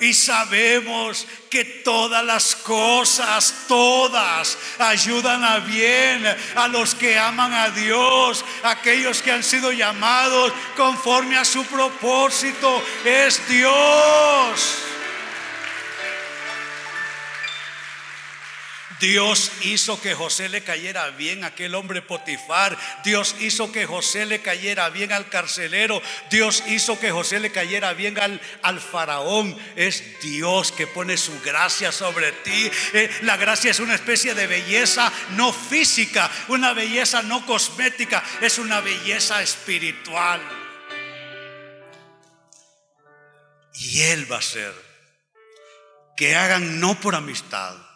Y 0.00 0.12
sabemos 0.14 1.26
que 1.50 1.64
todas 1.64 2.24
las 2.24 2.54
cosas, 2.54 3.64
todas, 3.66 4.56
ayudan 4.78 5.42
a 5.42 5.58
bien 5.58 6.24
a 6.54 6.68
los 6.68 6.94
que 6.94 7.18
aman 7.18 7.52
a 7.52 7.70
Dios, 7.70 8.44
aquellos 8.62 9.22
que 9.22 9.32
han 9.32 9.42
sido 9.42 9.72
llamados 9.72 10.52
conforme 10.76 11.36
a 11.36 11.44
su 11.44 11.64
propósito. 11.64 12.82
Es 13.04 13.48
Dios. 13.48 14.87
Dios 19.00 19.52
hizo 19.62 20.00
que 20.00 20.14
José 20.14 20.48
le 20.48 20.62
cayera 20.62 21.10
bien 21.10 21.44
a 21.44 21.48
aquel 21.48 21.74
hombre 21.74 22.02
Potifar. 22.02 22.76
Dios 23.04 23.36
hizo 23.40 23.70
que 23.70 23.86
José 23.86 24.26
le 24.26 24.40
cayera 24.40 24.90
bien 24.90 25.12
al 25.12 25.28
carcelero. 25.28 26.02
Dios 26.30 26.64
hizo 26.66 26.98
que 26.98 27.10
José 27.10 27.38
le 27.40 27.52
cayera 27.52 27.92
bien 27.92 28.18
al, 28.18 28.80
faraón. 28.80 29.56
Es 29.76 30.20
Dios 30.20 30.72
que 30.72 30.86
pone 30.86 31.16
su 31.16 31.40
gracia 31.42 31.92
sobre 31.92 32.32
ti. 32.32 32.70
Eh, 32.92 33.10
la 33.22 33.36
gracia 33.36 33.70
es 33.70 33.80
una 33.80 33.94
especie 33.94 34.34
de 34.34 34.46
belleza 34.46 35.12
no 35.30 35.52
física, 35.52 36.30
una 36.48 36.72
belleza 36.72 37.22
no 37.22 37.46
cosmética, 37.46 38.22
es 38.40 38.58
una 38.58 38.80
belleza 38.80 39.42
espiritual. 39.42 40.40
Y 43.74 44.02
Él 44.02 44.30
va 44.30 44.36
a 44.36 44.40
hacer 44.40 44.74
que 46.16 46.34
hagan 46.34 46.80
no 46.80 46.98
por 47.00 47.14
amistad 47.14 47.87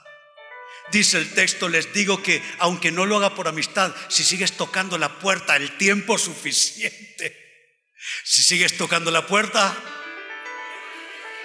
Dice 0.91 1.19
el 1.19 1.33
texto, 1.33 1.69
les 1.69 1.93
digo 1.93 2.23
que 2.23 2.43
aunque 2.59 2.91
no 2.91 3.07
lo 3.07 3.17
haga 3.17 3.35
por 3.35 3.49
amistad, 3.49 3.95
si 4.09 4.25
sigues 4.25 4.53
tocando 4.57 4.99
la 4.99 5.19
puerta 5.19 5.57
el 5.57 5.77
tiempo 5.79 6.19
suficiente, 6.19 7.43
si 8.25 8.43
sigues 8.43 8.77
tocando 8.77 9.11
la 9.11 9.27
puerta, 9.27 9.75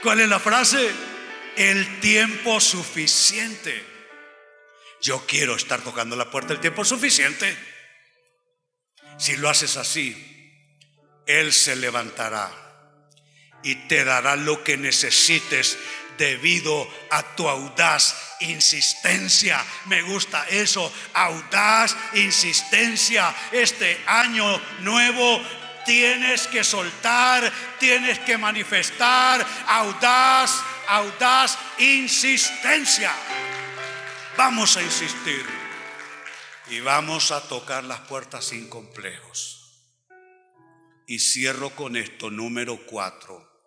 ¿cuál 0.01 0.19
es 0.19 0.27
la 0.27 0.39
frase? 0.39 0.89
El 1.55 1.99
tiempo 1.99 2.59
suficiente. 2.59 3.83
Yo 5.01 5.25
quiero 5.27 5.55
estar 5.55 5.81
tocando 5.81 6.15
la 6.15 6.29
puerta 6.29 6.53
el 6.53 6.59
tiempo 6.59 6.83
suficiente. 6.83 7.55
Si 9.17 9.37
lo 9.37 9.49
haces 9.49 9.77
así, 9.77 10.15
Él 11.25 11.53
se 11.53 11.75
levantará 11.75 12.51
y 13.63 13.75
te 13.87 14.03
dará 14.03 14.35
lo 14.35 14.63
que 14.63 14.77
necesites 14.77 15.77
debido 16.17 16.87
a 17.09 17.23
tu 17.35 17.47
audaz 17.47 18.15
insistencia. 18.41 19.63
Me 19.85 20.01
gusta 20.01 20.45
eso, 20.49 20.91
audaz 21.13 21.95
insistencia. 22.13 23.33
Este 23.51 24.01
año 24.05 24.61
nuevo 24.79 25.41
Tienes 25.87 26.47
que 26.47 26.65
soltar, 26.65 27.49
tienes 27.79 28.19
que 28.19 28.37
manifestar 28.37 29.47
audaz, 29.67 30.61
audaz 30.85 31.57
insistencia. 31.77 33.15
Vamos 34.35 34.75
a 34.75 34.83
insistir 34.83 35.45
y 36.69 36.81
vamos 36.81 37.31
a 37.31 37.39
tocar 37.47 37.85
las 37.85 38.01
puertas 38.01 38.43
sin 38.43 38.67
complejos. 38.67 39.81
Y 41.07 41.19
cierro 41.19 41.69
con 41.69 41.95
esto, 41.95 42.29
número 42.29 42.85
cuatro. 42.85 43.63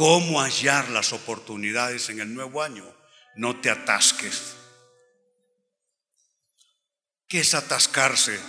¿Cómo 0.00 0.40
hallar 0.40 0.88
las 0.88 1.12
oportunidades 1.12 2.08
en 2.08 2.20
el 2.20 2.32
nuevo 2.32 2.62
año? 2.62 2.86
No 3.36 3.60
te 3.60 3.68
atasques. 3.68 4.56
¿Qué 7.28 7.40
es 7.40 7.52
atascarse? 7.52 8.40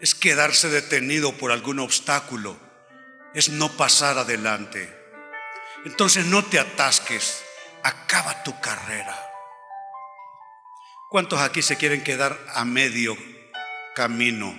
es 0.00 0.14
quedarse 0.14 0.70
detenido 0.70 1.32
por 1.36 1.52
algún 1.52 1.80
obstáculo, 1.80 2.58
es 3.34 3.50
no 3.50 3.70
pasar 3.72 4.16
adelante. 4.16 4.90
Entonces 5.84 6.24
no 6.24 6.42
te 6.42 6.58
atasques, 6.58 7.42
acaba 7.82 8.42
tu 8.42 8.58
carrera. 8.62 9.14
¿Cuántos 11.10 11.40
aquí 11.40 11.60
se 11.60 11.76
quieren 11.76 12.02
quedar 12.02 12.38
a 12.54 12.64
medio 12.64 13.18
camino? 13.94 14.58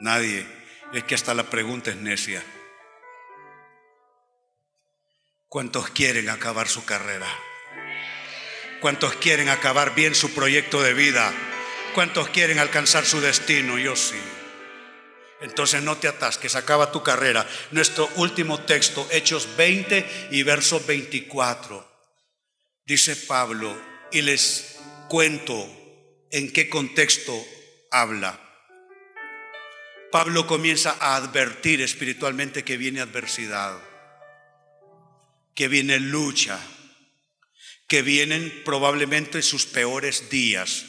Nadie. 0.00 0.46
Es 0.92 1.04
que 1.04 1.14
hasta 1.14 1.32
la 1.32 1.44
pregunta 1.44 1.90
es 1.90 1.96
necia. 1.96 2.44
¿Cuántos 5.48 5.90
quieren 5.90 6.28
acabar 6.28 6.68
su 6.68 6.84
carrera? 6.84 7.28
¿Cuántos 8.80 9.14
quieren 9.14 9.48
acabar 9.48 9.94
bien 9.94 10.14
su 10.14 10.34
proyecto 10.34 10.82
de 10.82 10.92
vida? 10.92 11.32
¿Cuántos 11.94 12.28
quieren 12.30 12.58
alcanzar 12.58 13.04
su 13.06 13.20
destino? 13.20 13.78
Yo 13.78 13.94
sí. 13.94 14.20
Entonces 15.40 15.82
no 15.82 15.96
te 15.98 16.08
atasques, 16.08 16.56
acaba 16.56 16.90
tu 16.90 17.02
carrera. 17.02 17.46
Nuestro 17.70 18.08
último 18.16 18.60
texto, 18.62 19.06
Hechos 19.10 19.56
20 19.56 20.28
y 20.32 20.42
verso 20.42 20.82
24. 20.84 21.86
Dice 22.84 23.14
Pablo, 23.14 23.80
y 24.10 24.22
les 24.22 24.78
cuento 25.08 25.68
en 26.30 26.52
qué 26.52 26.68
contexto 26.68 27.40
habla. 27.92 28.40
Pablo 30.10 30.46
comienza 30.46 30.96
a 30.98 31.16
advertir 31.16 31.82
espiritualmente 31.82 32.64
que 32.64 32.76
viene 32.76 33.00
adversidad, 33.00 33.78
que 35.56 35.66
viene 35.66 35.98
lucha, 35.98 36.60
que 37.88 38.02
vienen 38.02 38.62
probablemente 38.64 39.42
sus 39.42 39.66
peores 39.66 40.30
días 40.30 40.86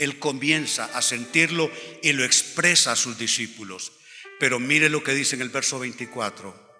él 0.00 0.18
comienza 0.18 0.86
a 0.96 1.02
sentirlo 1.02 1.70
y 2.02 2.12
lo 2.14 2.24
expresa 2.24 2.92
a 2.92 2.96
sus 2.96 3.18
discípulos. 3.18 3.92
Pero 4.38 4.58
mire 4.58 4.88
lo 4.88 5.04
que 5.04 5.12
dice 5.12 5.36
en 5.36 5.42
el 5.42 5.50
verso 5.50 5.78
24. 5.78 6.70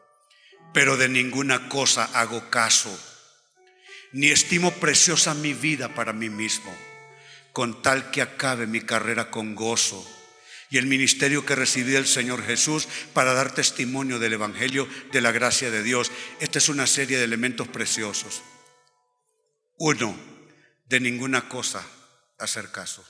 Pero 0.73 0.97
de 0.97 1.11
ninguna 1.11 1.69
cosa 1.69 2.05
hago 2.15 2.49
caso, 2.49 2.99
ni 4.13 4.29
estimo 4.29 4.73
preciosa 4.73 5.35
mi 5.35 5.53
vida 5.53 5.95
para 5.95 6.15
mí 6.15 6.31
mismo, 6.31 6.75
con 7.53 7.83
tal 7.83 8.11
que 8.11 8.23
acabe 8.23 8.67
mi 8.67 8.81
carrera 8.81 9.31
con 9.31 9.55
gozo 9.55 10.03
y 10.71 10.79
el 10.79 10.87
ministerio 10.87 11.45
que 11.45 11.57
recibí 11.57 11.91
del 11.91 12.07
Señor 12.07 12.45
Jesús 12.45 12.87
para 13.13 13.35
dar 13.35 13.53
testimonio 13.53 14.21
del 14.21 14.35
Evangelio 14.35 14.89
de 15.11 15.21
la 15.21 15.33
gracia 15.33 15.71
de 15.71 15.83
Dios. 15.83 16.13
Esta 16.39 16.59
es 16.59 16.69
una 16.69 16.87
serie 16.87 17.19
de 17.19 17.25
elementos 17.25 17.67
preciosos. 17.67 18.43
Uno, 19.79 20.17
de 20.87 21.01
ninguna 21.01 21.49
cosa 21.49 21.85
hacer 22.39 22.71
caso. 22.71 23.05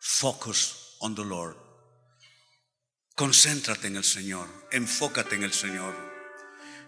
Focus 0.00 0.96
on 1.00 1.14
the 1.14 1.24
Lord. 1.24 1.56
Concéntrate 3.14 3.88
en 3.88 3.96
el 3.96 4.04
Señor, 4.04 4.48
enfócate 4.70 5.34
en 5.34 5.42
el 5.42 5.52
Señor. 5.52 5.94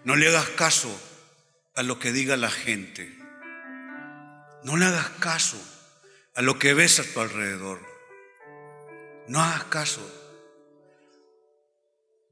No 0.03 0.15
le 0.15 0.29
hagas 0.29 0.49
caso 0.49 0.89
a 1.75 1.83
lo 1.83 1.99
que 1.99 2.11
diga 2.11 2.37
la 2.37 2.49
gente. 2.49 3.17
No 4.63 4.77
le 4.77 4.85
hagas 4.85 5.09
caso 5.19 5.61
a 6.35 6.41
lo 6.41 6.57
que 6.57 6.73
ves 6.73 6.99
a 6.99 7.03
tu 7.03 7.19
alrededor. 7.19 7.90
No 9.31 9.41
hagas 9.41 9.63
caso. 9.65 10.01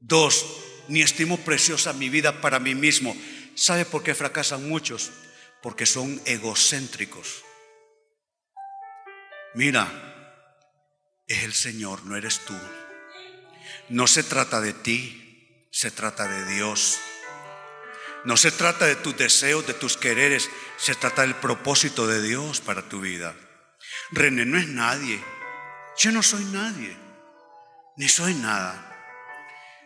Dos, 0.00 0.44
ni 0.88 1.00
estimo 1.00 1.38
preciosa 1.38 1.94
mi 1.94 2.10
vida 2.10 2.42
para 2.42 2.58
mí 2.58 2.74
mismo. 2.74 3.16
¿Sabe 3.54 3.86
por 3.86 4.02
qué 4.02 4.14
fracasan 4.14 4.68
muchos? 4.68 5.10
Porque 5.62 5.86
son 5.86 6.20
egocéntricos. 6.26 7.42
Mira, 9.54 9.88
es 11.26 11.42
el 11.42 11.54
Señor, 11.54 12.04
no 12.04 12.16
eres 12.16 12.40
tú. 12.40 12.54
No 13.88 14.06
se 14.06 14.22
trata 14.22 14.60
de 14.60 14.74
ti, 14.74 15.66
se 15.72 15.90
trata 15.90 16.28
de 16.28 16.54
Dios. 16.54 16.98
No 18.26 18.36
se 18.36 18.52
trata 18.52 18.84
de 18.84 18.96
tus 18.96 19.16
deseos, 19.16 19.66
de 19.66 19.72
tus 19.72 19.96
quereres, 19.96 20.50
se 20.76 20.94
trata 20.94 21.22
del 21.22 21.34
propósito 21.34 22.06
de 22.06 22.20
Dios 22.20 22.60
para 22.60 22.90
tu 22.90 23.00
vida. 23.00 23.34
René 24.10 24.44
no 24.44 24.58
es 24.58 24.68
nadie, 24.68 25.24
yo 26.00 26.12
no 26.12 26.22
soy 26.22 26.44
nadie, 26.46 26.96
ni 27.96 28.08
soy 28.08 28.32
nada. 28.32 28.86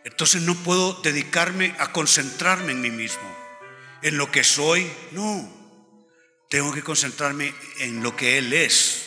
Entonces 0.05 0.41
no 0.43 0.55
puedo 0.55 0.93
dedicarme 1.01 1.75
a 1.77 1.91
concentrarme 1.91 2.71
en 2.71 2.79
mí 2.79 2.89
mismo, 2.89 3.35
en 4.01 4.17
lo 4.17 4.31
que 4.31 4.45
soy, 4.45 4.89
no. 5.11 5.53
Tengo 6.49 6.71
que 6.71 6.83
concentrarme 6.83 7.53
en 7.79 8.01
lo 8.01 8.15
que 8.15 8.37
Él 8.37 8.53
es. 8.53 9.01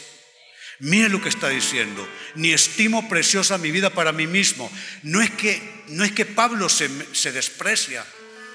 Mire 0.80 1.08
lo 1.08 1.22
que 1.22 1.30
está 1.30 1.48
diciendo. 1.48 2.06
Ni 2.34 2.52
estimo 2.52 3.08
preciosa 3.08 3.56
mi 3.56 3.70
vida 3.70 3.88
para 3.88 4.12
mí 4.12 4.26
mismo. 4.26 4.70
No 5.02 5.22
es 5.22 5.30
que, 5.30 5.84
no 5.88 6.04
es 6.04 6.12
que 6.12 6.26
Pablo 6.26 6.68
se, 6.68 6.90
se 7.14 7.32
desprecia, 7.32 8.04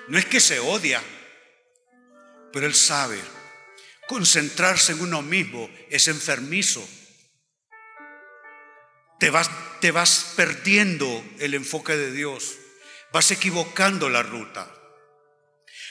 no 0.10 0.20
es 0.20 0.26
que 0.26 0.40
se 0.40 0.60
odia, 0.60 1.02
pero 2.52 2.68
él 2.68 2.76
sabe, 2.76 3.20
concentrarse 4.08 4.92
en 4.92 5.02
uno 5.02 5.24
mismo 5.24 5.72
es 5.90 6.08
enfermizo. 6.08 6.88
Te 9.20 9.30
vas, 9.30 9.50
te 9.80 9.92
vas 9.92 10.34
perdiendo 10.36 11.24
el 11.40 11.54
enfoque 11.54 11.96
de 11.96 12.12
Dios, 12.12 12.56
vas 13.12 13.32
equivocando 13.32 14.10
la 14.10 14.24
ruta. 14.24 14.70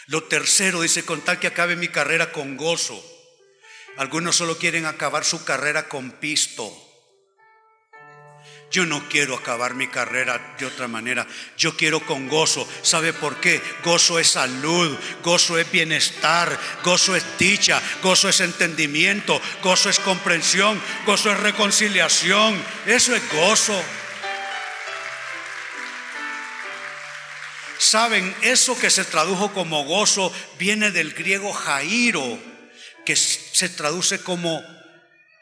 Lo 0.06 0.24
tercero 0.24 0.82
dice, 0.82 1.04
con 1.04 1.20
tal 1.20 1.38
que 1.38 1.46
acabe 1.46 1.76
mi 1.76 1.88
carrera 1.88 2.32
con 2.32 2.56
gozo. 2.56 3.02
Algunos 3.96 4.36
solo 4.36 4.58
quieren 4.58 4.86
acabar 4.86 5.24
su 5.24 5.44
carrera 5.44 5.88
con 5.88 6.12
pisto. 6.12 6.81
Yo 8.72 8.86
no 8.86 9.06
quiero 9.08 9.36
acabar 9.36 9.74
mi 9.74 9.86
carrera 9.88 10.54
de 10.58 10.64
otra 10.64 10.88
manera. 10.88 11.26
Yo 11.58 11.76
quiero 11.76 12.00
con 12.00 12.26
gozo. 12.26 12.66
¿Sabe 12.82 13.12
por 13.12 13.36
qué? 13.36 13.60
Gozo 13.84 14.18
es 14.18 14.30
salud, 14.30 14.98
gozo 15.22 15.58
es 15.58 15.70
bienestar, 15.70 16.58
gozo 16.82 17.14
es 17.14 17.24
dicha, 17.38 17.82
gozo 18.02 18.30
es 18.30 18.40
entendimiento, 18.40 19.40
gozo 19.62 19.90
es 19.90 19.98
comprensión, 19.98 20.80
gozo 21.04 21.30
es 21.30 21.38
reconciliación. 21.40 22.60
Eso 22.86 23.14
es 23.14 23.22
gozo. 23.30 23.78
Saben, 27.76 28.34
eso 28.40 28.78
que 28.78 28.88
se 28.88 29.04
tradujo 29.04 29.52
como 29.52 29.84
gozo 29.84 30.32
viene 30.58 30.92
del 30.92 31.12
griego 31.12 31.52
jairo 31.52 32.38
que 33.04 33.16
se 33.16 33.68
traduce 33.68 34.22
como 34.22 34.64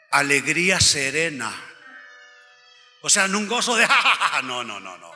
alegría 0.09 0.81
serena. 0.81 1.70
O 3.01 3.09
sea, 3.09 3.27
no 3.27 3.39
un 3.39 3.47
gozo 3.47 3.75
de, 3.75 3.87
no, 4.43 4.63
no, 4.63 4.79
no, 4.79 4.97
no. 4.97 5.11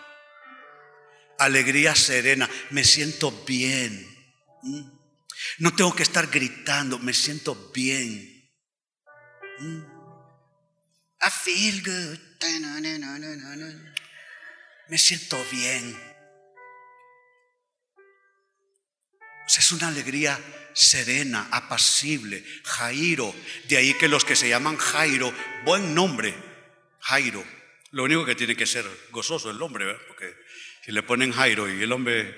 Alegría 1.39 1.95
serena, 1.95 2.49
me 2.71 2.83
siento 2.83 3.31
bien. 3.45 4.07
¿Mm? 4.63 4.95
No 5.59 5.75
tengo 5.75 5.93
que 5.95 6.03
estar 6.03 6.27
gritando, 6.27 6.97
me 6.99 7.13
siento 7.13 7.71
bien. 7.73 8.49
Me 14.87 14.97
siento 14.97 15.43
bien. 15.51 16.15
Es 19.47 19.71
una 19.71 19.87
alegría 19.87 20.39
serena, 20.73 21.47
apacible, 21.51 22.43
Jairo. 22.63 23.33
De 23.67 23.77
ahí 23.77 23.93
que 23.93 24.07
los 24.07 24.25
que 24.25 24.35
se 24.35 24.49
llaman 24.49 24.77
Jairo, 24.77 25.33
buen 25.63 25.95
nombre, 25.95 26.35
Jairo. 26.99 27.43
Lo 27.95 28.03
único 28.03 28.25
que 28.25 28.35
tiene 28.35 28.57
que 28.57 28.65
ser 28.65 28.85
gozoso 29.09 29.49
el 29.49 29.61
hombre, 29.61 29.85
¿verdad? 29.85 30.01
Porque 30.09 30.35
si 30.83 30.91
le 30.91 31.01
ponen 31.01 31.31
Jairo 31.31 31.69
y 31.69 31.81
el 31.81 31.93
hombre 31.93 32.35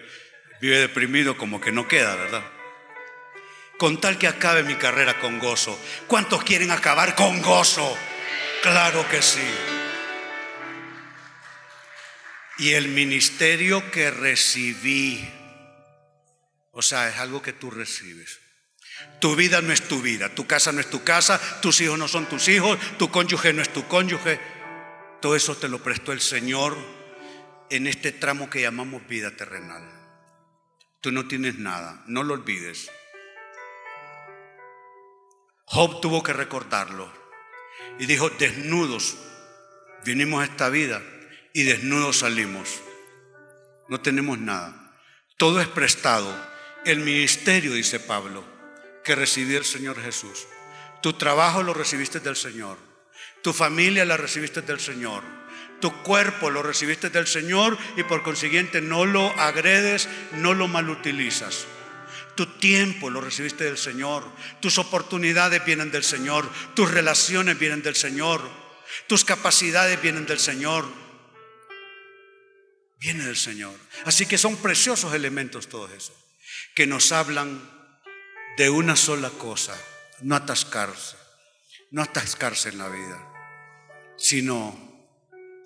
vive 0.61 0.77
deprimido, 0.77 1.35
como 1.35 1.59
que 1.59 1.71
no 1.71 1.87
queda, 1.87 2.15
¿verdad? 2.15 2.43
Con 3.79 3.99
tal 3.99 4.19
que 4.19 4.27
acabe 4.27 4.61
mi 4.61 4.75
carrera 4.75 5.19
con 5.19 5.39
gozo. 5.39 5.75
¿Cuántos 6.05 6.43
quieren 6.43 6.69
acabar 6.69 7.15
con 7.15 7.41
gozo? 7.41 7.97
Claro 8.61 9.03
que 9.09 9.23
sí. 9.23 9.49
Y 12.59 12.73
el 12.73 12.89
ministerio 12.89 13.89
que 13.89 14.11
recibí 14.11 15.27
o 16.71 16.83
sea, 16.83 17.09
es 17.09 17.17
algo 17.17 17.41
que 17.41 17.53
tú 17.53 17.71
recibes. 17.71 18.39
Tu 19.19 19.35
vida 19.35 19.63
no 19.63 19.73
es 19.73 19.87
tu 19.87 19.99
vida, 19.99 20.29
tu 20.35 20.45
casa 20.45 20.71
no 20.71 20.79
es 20.79 20.87
tu 20.87 21.03
casa, 21.03 21.41
tus 21.59 21.81
hijos 21.81 21.97
no 21.97 22.07
son 22.07 22.27
tus 22.27 22.47
hijos, 22.49 22.77
tu 22.99 23.09
cónyuge 23.09 23.51
no 23.53 23.63
es 23.63 23.73
tu 23.73 23.87
cónyuge. 23.87 24.39
Todo 25.21 25.35
eso 25.35 25.55
te 25.55 25.69
lo 25.69 25.81
prestó 25.81 26.11
el 26.11 26.21
Señor 26.21 26.77
en 27.69 27.87
este 27.87 28.11
tramo 28.11 28.49
que 28.49 28.61
llamamos 28.61 29.07
vida 29.07 29.31
terrenal. 29.31 29.83
Tú 31.01 31.11
no 31.11 31.27
tienes 31.27 31.57
nada, 31.57 32.03
no 32.07 32.23
lo 32.23 32.33
olvides. 32.33 32.91
Job 35.65 36.01
tuvo 36.01 36.23
que 36.23 36.33
recordarlo 36.33 37.11
y 37.99 38.05
dijo, 38.05 38.29
desnudos 38.29 39.17
vinimos 40.05 40.41
a 40.41 40.45
esta 40.45 40.69
vida 40.69 41.01
y 41.53 41.63
desnudos 41.63 42.19
salimos. 42.19 42.81
No 43.89 43.99
tenemos 44.01 44.37
nada. 44.39 44.93
Todo 45.37 45.59
es 45.59 45.67
prestado. 45.67 46.33
El 46.85 46.99
ministerio, 46.99 47.73
dice 47.73 47.99
Pablo, 47.99 48.43
que 49.03 49.15
recibió 49.15 49.57
el 49.57 49.65
Señor 49.65 50.01
Jesús. 50.01 50.47
Tu 51.01 51.13
trabajo 51.13 51.63
lo 51.63 51.73
recibiste 51.73 52.19
del 52.19 52.35
Señor. 52.35 52.86
Tu 53.47 53.53
familia 53.53 54.03
la 54.03 54.17
recibiste 54.17 54.61
del 54.61 54.77
Señor. 54.77 55.23
Tu 55.79 56.03
cuerpo 56.03 56.49
lo 56.49 56.61
recibiste 56.61 57.09
del 57.09 57.27
Señor 57.27 57.77
y 57.95 58.03
por 58.03 58.21
consiguiente 58.21 58.81
no 58.81 59.05
lo 59.05 59.29
agredes, 59.39 60.09
no 60.33 60.53
lo 60.53 60.67
malutilizas. 60.67 61.65
Tu 62.35 62.45
tiempo 62.57 63.09
lo 63.09 63.21
recibiste 63.21 63.63
del 63.63 63.77
Señor. 63.77 64.29
Tus 64.59 64.77
oportunidades 64.77 65.63
vienen 65.63 65.91
del 65.91 66.03
Señor. 66.03 66.45
Tus 66.75 66.91
relaciones 66.91 67.57
vienen 67.57 67.81
del 67.81 67.95
Señor. 67.95 68.41
Tus 69.07 69.23
capacidades 69.23 70.01
vienen 70.01 70.25
del 70.25 70.39
Señor. 70.39 70.85
Viene 72.99 73.23
del 73.23 73.37
Señor. 73.37 73.75
Así 74.03 74.25
que 74.25 74.37
son 74.37 74.57
preciosos 74.57 75.13
elementos 75.13 75.69
todos 75.69 75.89
esos 75.93 76.17
que 76.75 76.85
nos 76.85 77.13
hablan 77.13 77.61
de 78.57 78.69
una 78.69 78.97
sola 78.97 79.29
cosa, 79.29 79.81
no 80.19 80.35
atascarse, 80.35 81.15
no 81.91 82.01
atascarse 82.01 82.67
en 82.67 82.79
la 82.79 82.89
vida, 82.89 83.36
sino 84.17 84.75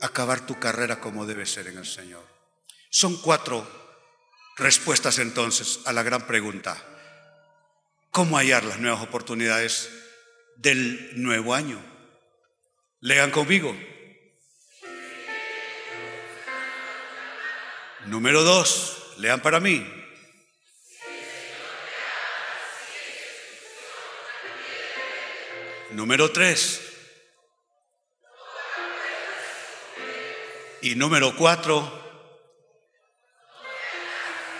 acabar 0.02 0.45
tu 0.45 0.60
carrera 0.60 0.99
como 0.99 1.26
debe 1.26 1.45
ser 1.45 1.68
en 1.68 1.78
el 1.78 1.86
Señor. 1.86 2.24
Son 2.89 3.18
cuatro 3.22 3.66
respuestas 4.58 5.20
entonces 5.20 5.80
a 5.86 5.93
la 5.93 6.04
gran 6.04 6.28
pregunta. 6.28 6.78
¿Cómo 8.12 8.38
hallar 8.38 8.64
las 8.66 8.80
nuevas 8.80 9.02
oportunidades 9.02 9.89
del 10.58 11.22
nuevo 11.22 11.54
año? 11.54 11.82
Lean 12.99 13.32
conmigo. 13.32 13.76
Número 18.06 18.43
dos, 18.43 19.14
lean 19.18 19.41
para 19.41 19.60
mí. 19.60 19.88
Número 25.91 26.32
tres. 26.32 26.91
Y 30.82 30.96
número 30.96 31.36
cuatro, 31.36 32.02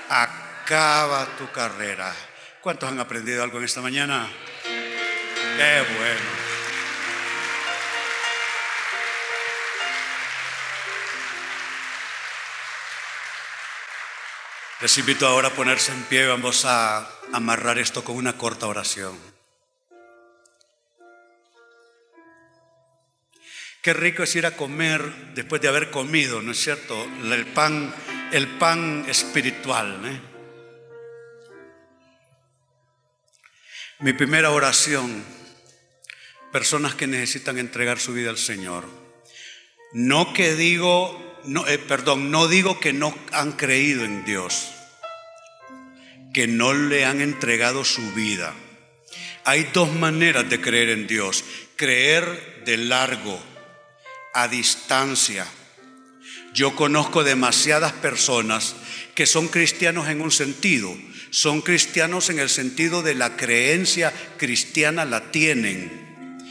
acaba 0.08 1.26
tu 1.38 1.52
carrera. 1.52 2.14
¿Cuántos 2.62 2.90
han 2.90 3.00
aprendido 3.00 3.44
algo 3.44 3.58
en 3.58 3.64
esta 3.64 3.82
mañana? 3.82 4.30
Qué 4.64 5.86
bueno. 5.98 6.42
Les 14.82 14.98
invito 14.98 15.28
ahora 15.28 15.50
a 15.50 15.52
ponerse 15.52 15.92
en 15.92 16.04
pie 16.04 16.28
vamos 16.28 16.66
a 16.66 17.08
amarrar 17.34 17.78
esto 17.78 18.04
con 18.04 18.16
una 18.16 18.38
corta 18.38 18.68
oración. 18.68 19.31
Qué 23.82 23.94
rico 23.94 24.24
es 24.24 24.36
ir 24.36 24.46
a 24.46 24.56
comer 24.56 25.34
después 25.34 25.62
de 25.62 25.68
haber 25.68 25.90
comido, 25.90 26.42
¿no 26.42 26.52
es 26.52 26.60
cierto? 26.60 27.04
El 27.24 27.48
pan, 27.48 27.94
el 28.32 28.48
pan 28.48 29.06
espiritual. 29.08 30.00
¿eh? 30.06 30.22
Mi 34.00 34.14
primera 34.14 34.52
oración, 34.52 35.24
personas 36.52 36.94
que 36.94 37.08
necesitan 37.08 37.58
entregar 37.58 38.00
su 38.00 38.14
vida 38.14 38.30
al 38.30 38.38
Señor. 38.38 38.86
No 39.94 40.32
que 40.34 40.54
digo 40.54 41.32
eh, 41.68 41.80
perdón, 41.80 42.30
no 42.30 42.48
digo 42.48 42.80
que 42.80 42.94
no 42.94 43.18
han 43.32 43.54
creído 43.54 44.06
en 44.06 44.24
Dios, 44.26 44.70
que 46.34 46.46
no 46.46 46.74
le 46.74 47.06
han 47.06 47.20
entregado 47.20 47.84
su 47.84 48.12
vida. 48.14 48.54
Hay 49.44 49.70
dos 49.74 49.92
maneras 49.92 50.48
de 50.50 50.62
creer 50.62 50.90
en 50.90 51.08
Dios. 51.08 51.44
Creer 51.76 52.62
de 52.64 52.78
largo, 52.78 53.42
a 54.34 54.48
distancia. 54.48 55.46
Yo 56.54 56.76
conozco 56.76 57.24
demasiadas 57.24 57.94
personas 57.94 58.76
que 59.16 59.26
son 59.26 59.48
cristianos 59.48 60.10
en 60.10 60.22
un 60.22 60.32
sentido, 60.32 60.96
son 61.30 61.62
cristianos 61.62 62.30
en 62.30 62.40
el 62.40 62.50
sentido 62.50 63.02
de 63.02 63.16
la 63.16 63.38
creencia 63.38 64.14
cristiana 64.38 65.06
la 65.06 65.32
tienen, 65.32 66.48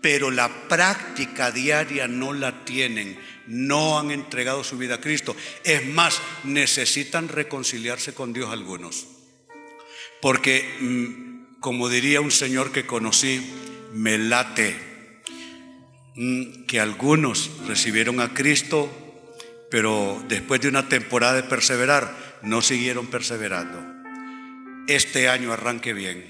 pero 0.00 0.30
la 0.30 0.68
práctica 0.68 1.50
diaria 1.52 2.08
no 2.08 2.32
la 2.32 2.64
tienen 2.64 3.18
no 3.46 3.98
han 3.98 4.10
entregado 4.10 4.64
su 4.64 4.78
vida 4.78 4.96
a 4.96 5.00
Cristo. 5.00 5.36
Es 5.64 5.86
más, 5.86 6.20
necesitan 6.44 7.28
reconciliarse 7.28 8.14
con 8.14 8.32
Dios 8.32 8.50
algunos. 8.50 9.06
Porque, 10.20 10.76
mm, 10.80 11.60
como 11.60 11.88
diría 11.88 12.20
un 12.20 12.30
señor 12.30 12.72
que 12.72 12.86
conocí, 12.86 13.42
me 13.92 14.18
late 14.18 14.91
que 16.14 16.80
algunos 16.80 17.50
recibieron 17.66 18.20
a 18.20 18.34
Cristo, 18.34 18.90
pero 19.70 20.22
después 20.28 20.60
de 20.60 20.68
una 20.68 20.88
temporada 20.88 21.34
de 21.34 21.42
perseverar, 21.42 22.40
no 22.42 22.62
siguieron 22.62 23.06
perseverando. 23.06 23.80
Este 24.88 25.28
año 25.28 25.52
arranque 25.52 25.94
bien. 25.94 26.24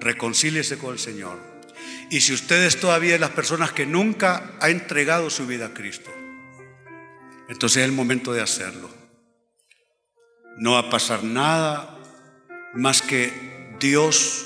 Reconcíliese 0.00 0.78
con 0.78 0.94
el 0.94 0.98
Señor 0.98 1.52
y 2.12 2.20
si 2.20 2.34
ustedes 2.34 2.78
todavía 2.78 3.18
las 3.18 3.30
personas 3.30 3.72
que 3.72 3.86
nunca 3.86 4.52
ha 4.60 4.68
entregado 4.68 5.30
su 5.30 5.46
vida 5.46 5.66
a 5.66 5.74
Cristo, 5.74 6.10
entonces 7.48 7.78
es 7.78 7.88
el 7.88 7.92
momento 7.92 8.34
de 8.34 8.42
hacerlo. 8.42 8.90
No 10.58 10.72
va 10.72 10.80
a 10.80 10.90
pasar 10.90 11.24
nada 11.24 11.98
más 12.74 13.00
que 13.00 13.32
Dios 13.80 14.44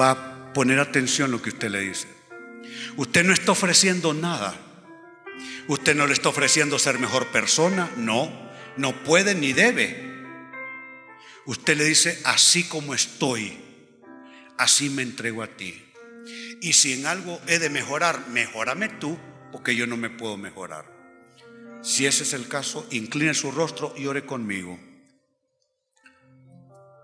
va 0.00 0.10
a 0.12 0.52
poner 0.52 0.78
atención 0.78 1.28
a 1.28 1.32
lo 1.32 1.42
que 1.42 1.50
usted 1.50 1.70
le 1.70 1.80
dice. 1.80 2.19
Usted 2.96 3.24
no 3.24 3.32
está 3.32 3.52
ofreciendo 3.52 4.14
nada. 4.14 4.54
Usted 5.68 5.94
no 5.94 6.06
le 6.06 6.12
está 6.12 6.28
ofreciendo 6.28 6.78
ser 6.78 6.98
mejor 6.98 7.26
persona. 7.28 7.90
No, 7.96 8.30
no 8.76 9.04
puede 9.04 9.34
ni 9.34 9.52
debe. 9.52 10.10
Usted 11.46 11.76
le 11.76 11.84
dice, 11.84 12.20
así 12.24 12.64
como 12.64 12.94
estoy, 12.94 13.58
así 14.58 14.90
me 14.90 15.02
entrego 15.02 15.42
a 15.42 15.48
ti. 15.48 15.82
Y 16.60 16.74
si 16.74 16.92
en 16.92 17.06
algo 17.06 17.40
he 17.46 17.58
de 17.58 17.70
mejorar, 17.70 18.28
mejórame 18.28 18.88
tú, 18.88 19.18
porque 19.50 19.74
yo 19.74 19.86
no 19.86 19.96
me 19.96 20.10
puedo 20.10 20.36
mejorar. 20.36 20.84
Si 21.82 22.06
ese 22.06 22.24
es 22.24 22.34
el 22.34 22.46
caso, 22.46 22.86
incline 22.90 23.34
su 23.34 23.50
rostro 23.50 23.94
y 23.96 24.06
ore 24.06 24.26
conmigo. 24.26 24.78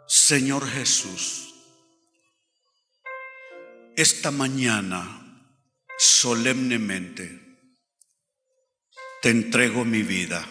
Señor 0.07 0.69
Jesús, 0.69 1.55
esta 3.97 4.31
mañana 4.31 5.26
solemnemente 5.97 7.41
te 9.23 9.31
entrego 9.31 9.85
mi 9.85 10.03
vida. 10.03 10.47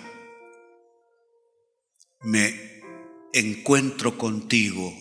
Me 2.22 2.82
encuentro 3.32 4.18
contigo 4.18 4.92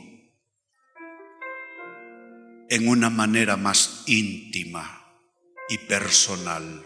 en 2.68 2.88
una 2.88 3.08
manera 3.08 3.56
más 3.56 4.04
íntima 4.06 5.04
y 5.68 5.78
personal. 5.78 6.84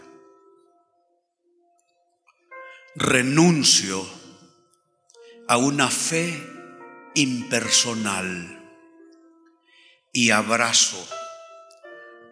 Renuncio 2.95 4.05
a 5.47 5.57
una 5.57 5.89
fe 5.89 6.41
impersonal 7.15 8.55
y 10.13 10.31
abrazo 10.31 11.07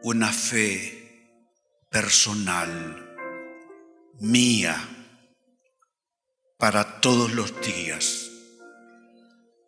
una 0.04 0.32
fe 0.32 0.97
personal 1.90 3.08
mía 4.20 4.76
para 6.58 7.00
todos 7.00 7.32
los 7.34 7.62
días 7.62 8.30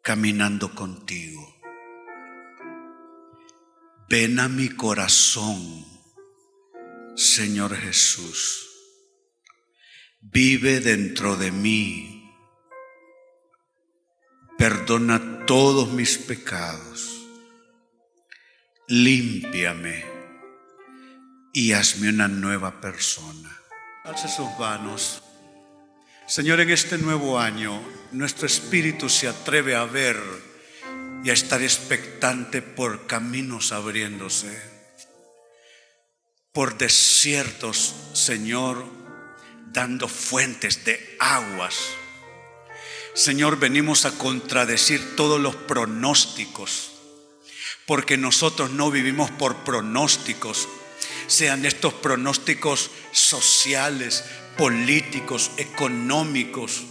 caminando 0.02 0.74
contigo. 0.74 1.56
Ven 4.10 4.40
a 4.40 4.50
mi 4.50 4.70
corazón, 4.70 5.86
Señor 7.16 7.76
Jesús. 7.76 8.66
Vive 10.20 10.80
dentro 10.80 11.38
de 11.38 11.52
mí. 11.52 12.34
Perdona 14.58 15.46
todos 15.46 15.92
mis 15.94 16.18
pecados. 16.18 17.28
Límpiame 18.88 20.09
y 21.60 21.74
hazme 21.74 22.08
una 22.08 22.30
nueva 22.30 22.80
persona. 22.80 23.60
Alce 24.06 24.30
sus 24.30 24.48
manos. 24.58 25.22
Señor, 26.26 26.62
en 26.62 26.70
este 26.70 26.98
nuevo 26.98 27.38
año, 27.38 27.82
nuestro 28.14 28.48
espíritu 28.48 29.10
se 29.10 29.28
atreve 29.28 29.76
a 29.76 29.84
ver 29.84 30.18
y 31.22 31.30
a 31.30 31.34
estar 31.34 31.62
expectante 31.62 32.62
por 32.62 33.08
caminos 33.08 33.74
abriéndose, 33.74 34.58
por 36.54 36.78
desiertos, 36.78 37.94
Señor, 38.14 38.86
dando 39.74 40.08
fuentes 40.08 40.86
de 40.86 41.18
aguas. 41.20 41.76
Señor, 43.14 43.60
venimos 43.60 44.06
a 44.06 44.12
contradecir 44.12 45.18
todos 45.18 45.42
los 45.42 45.58
pronósticos, 45.58 46.92
porque 47.86 48.16
nosotros 48.16 48.72
no 48.72 48.92
vivimos 48.92 49.30
por 49.32 49.66
pronósticos, 49.66 50.70
sean 51.30 51.66
estos 51.66 51.94
pronósticos 51.94 52.90
sociales, 53.12 54.24
políticos, 54.58 55.52
económicos. 55.58 56.82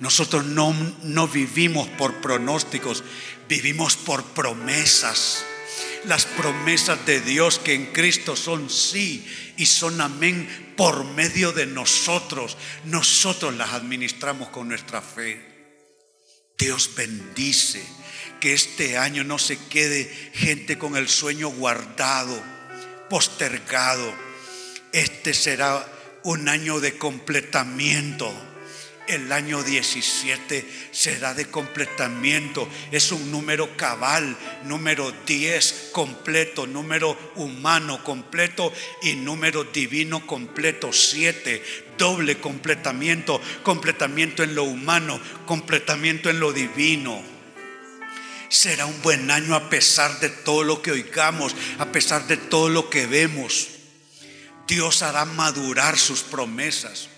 Nosotros 0.00 0.44
no, 0.46 0.72
no 1.02 1.28
vivimos 1.28 1.88
por 1.88 2.20
pronósticos, 2.20 3.02
vivimos 3.48 3.96
por 3.96 4.24
promesas. 4.24 5.44
Las 6.04 6.24
promesas 6.24 7.04
de 7.04 7.20
Dios 7.20 7.58
que 7.58 7.74
en 7.74 7.86
Cristo 7.86 8.36
son 8.36 8.70
sí 8.70 9.26
y 9.56 9.66
son 9.66 10.00
amén 10.00 10.74
por 10.76 11.04
medio 11.04 11.50
de 11.52 11.66
nosotros. 11.66 12.56
Nosotros 12.84 13.54
las 13.56 13.72
administramos 13.72 14.48
con 14.50 14.68
nuestra 14.68 15.02
fe. 15.02 15.44
Dios 16.56 16.90
bendice 16.96 17.84
que 18.40 18.52
este 18.52 18.96
año 18.96 19.24
no 19.24 19.38
se 19.38 19.58
quede 19.66 20.04
gente 20.32 20.78
con 20.78 20.96
el 20.96 21.08
sueño 21.08 21.48
guardado, 21.48 22.40
postergado. 23.08 24.12
Este 24.92 25.34
será 25.34 25.86
un 26.22 26.48
año 26.48 26.80
de 26.80 26.96
completamiento. 26.96 28.32
El 29.06 29.32
año 29.32 29.62
17 29.62 30.66
será 30.90 31.32
de 31.32 31.46
completamiento. 31.46 32.68
Es 32.92 33.10
un 33.10 33.30
número 33.30 33.74
cabal, 33.74 34.36
número 34.64 35.12
10 35.26 35.90
completo, 35.92 36.66
número 36.66 37.16
humano 37.36 38.04
completo 38.04 38.70
y 39.02 39.14
número 39.14 39.64
divino 39.64 40.26
completo 40.26 40.92
7. 40.92 41.62
Doble 41.96 42.38
completamiento, 42.38 43.40
completamiento 43.62 44.42
en 44.42 44.54
lo 44.54 44.64
humano, 44.64 45.18
completamiento 45.46 46.28
en 46.28 46.38
lo 46.38 46.52
divino. 46.52 47.37
Será 48.48 48.86
un 48.86 49.02
buen 49.02 49.30
año 49.30 49.54
a 49.54 49.68
pesar 49.68 50.20
de 50.20 50.30
todo 50.30 50.64
lo 50.64 50.80
que 50.80 50.90
oigamos, 50.90 51.54
a 51.78 51.92
pesar 51.92 52.26
de 52.26 52.36
todo 52.36 52.68
lo 52.68 52.88
que 52.88 53.06
vemos. 53.06 53.68
Dios 54.66 55.02
hará 55.02 55.24
madurar 55.24 55.98
sus 55.98 56.22
promesas 56.22 57.08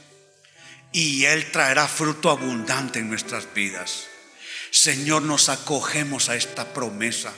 y 0.92 1.24
Él 1.24 1.50
traerá 1.50 1.88
fruto 1.88 2.30
abundante 2.30 2.98
en 2.98 3.08
nuestras 3.08 3.52
vidas. 3.54 4.06
Señor, 4.70 5.22
nos 5.22 5.48
acogemos 5.48 6.28
a 6.28 6.36
esta 6.36 6.72
promesa. 6.72 7.32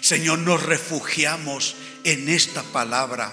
Señor, 0.00 0.38
nos 0.38 0.62
refugiamos 0.62 1.76
en 2.04 2.28
esta 2.28 2.62
palabra. 2.62 3.32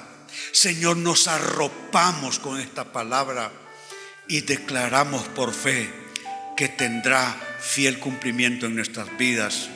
Señor, 0.52 0.98
nos 0.98 1.28
arropamos 1.28 2.40
con 2.40 2.60
esta 2.60 2.92
palabra 2.92 3.52
y 4.28 4.42
declaramos 4.42 5.28
por 5.30 5.54
fe 5.54 5.92
que 6.58 6.68
tendrá 6.68 7.36
fiel 7.62 8.00
cumplimiento 8.00 8.66
en 8.66 8.76
nuestras 8.76 9.18
vidas. 9.18 9.70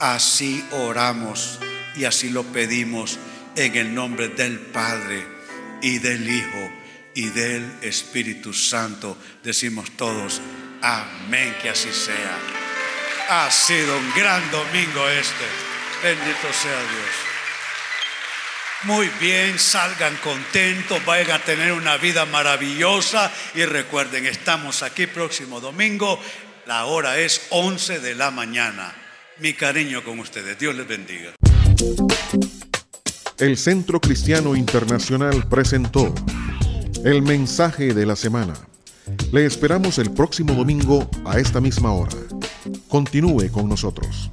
Así 0.00 0.64
oramos 0.70 1.58
y 1.96 2.04
así 2.04 2.30
lo 2.30 2.44
pedimos 2.44 3.18
en 3.56 3.74
el 3.74 3.94
nombre 3.94 4.28
del 4.28 4.58
Padre 4.60 5.26
y 5.82 5.98
del 5.98 6.28
Hijo 6.28 6.72
y 7.14 7.28
del 7.30 7.78
Espíritu 7.82 8.52
Santo. 8.54 9.18
Decimos 9.42 9.90
todos, 9.96 10.40
amén, 10.82 11.56
que 11.60 11.70
así 11.70 11.92
sea. 11.92 12.38
Ha 13.28 13.50
sido 13.50 13.98
un 13.98 14.14
gran 14.14 14.48
domingo 14.52 15.08
este. 15.08 15.44
Bendito 16.02 16.52
sea 16.52 16.78
Dios. 16.78 17.28
Muy 18.84 19.10
bien, 19.20 19.58
salgan 19.58 20.16
contentos, 20.18 21.04
vayan 21.04 21.32
a 21.32 21.44
tener 21.44 21.72
una 21.72 21.96
vida 21.96 22.24
maravillosa 22.26 23.32
y 23.56 23.64
recuerden, 23.64 24.26
estamos 24.26 24.84
aquí 24.84 25.08
próximo 25.08 25.60
domingo, 25.60 26.22
la 26.66 26.84
hora 26.84 27.18
es 27.18 27.48
11 27.50 27.98
de 27.98 28.14
la 28.14 28.30
mañana. 28.30 28.94
Mi 29.40 29.52
cariño 29.54 30.02
con 30.04 30.18
ustedes, 30.18 30.58
Dios 30.58 30.74
les 30.74 30.86
bendiga 30.86 31.32
el 33.38 33.56
Centro 33.56 34.00
Cristiano 34.00 34.56
Internacional 34.56 35.46
presentó 35.48 36.12
el 37.04 37.22
mensaje 37.22 37.94
de 37.94 38.04
la 38.04 38.16
semana. 38.16 38.54
Le 39.32 39.46
esperamos 39.46 39.98
el 39.98 40.10
próximo 40.10 40.54
domingo 40.54 41.08
a 41.24 41.38
esta 41.38 41.60
misma 41.60 41.92
hora. 41.92 42.16
Continúe 42.88 43.50
con 43.52 43.68
nosotros. 43.68 44.30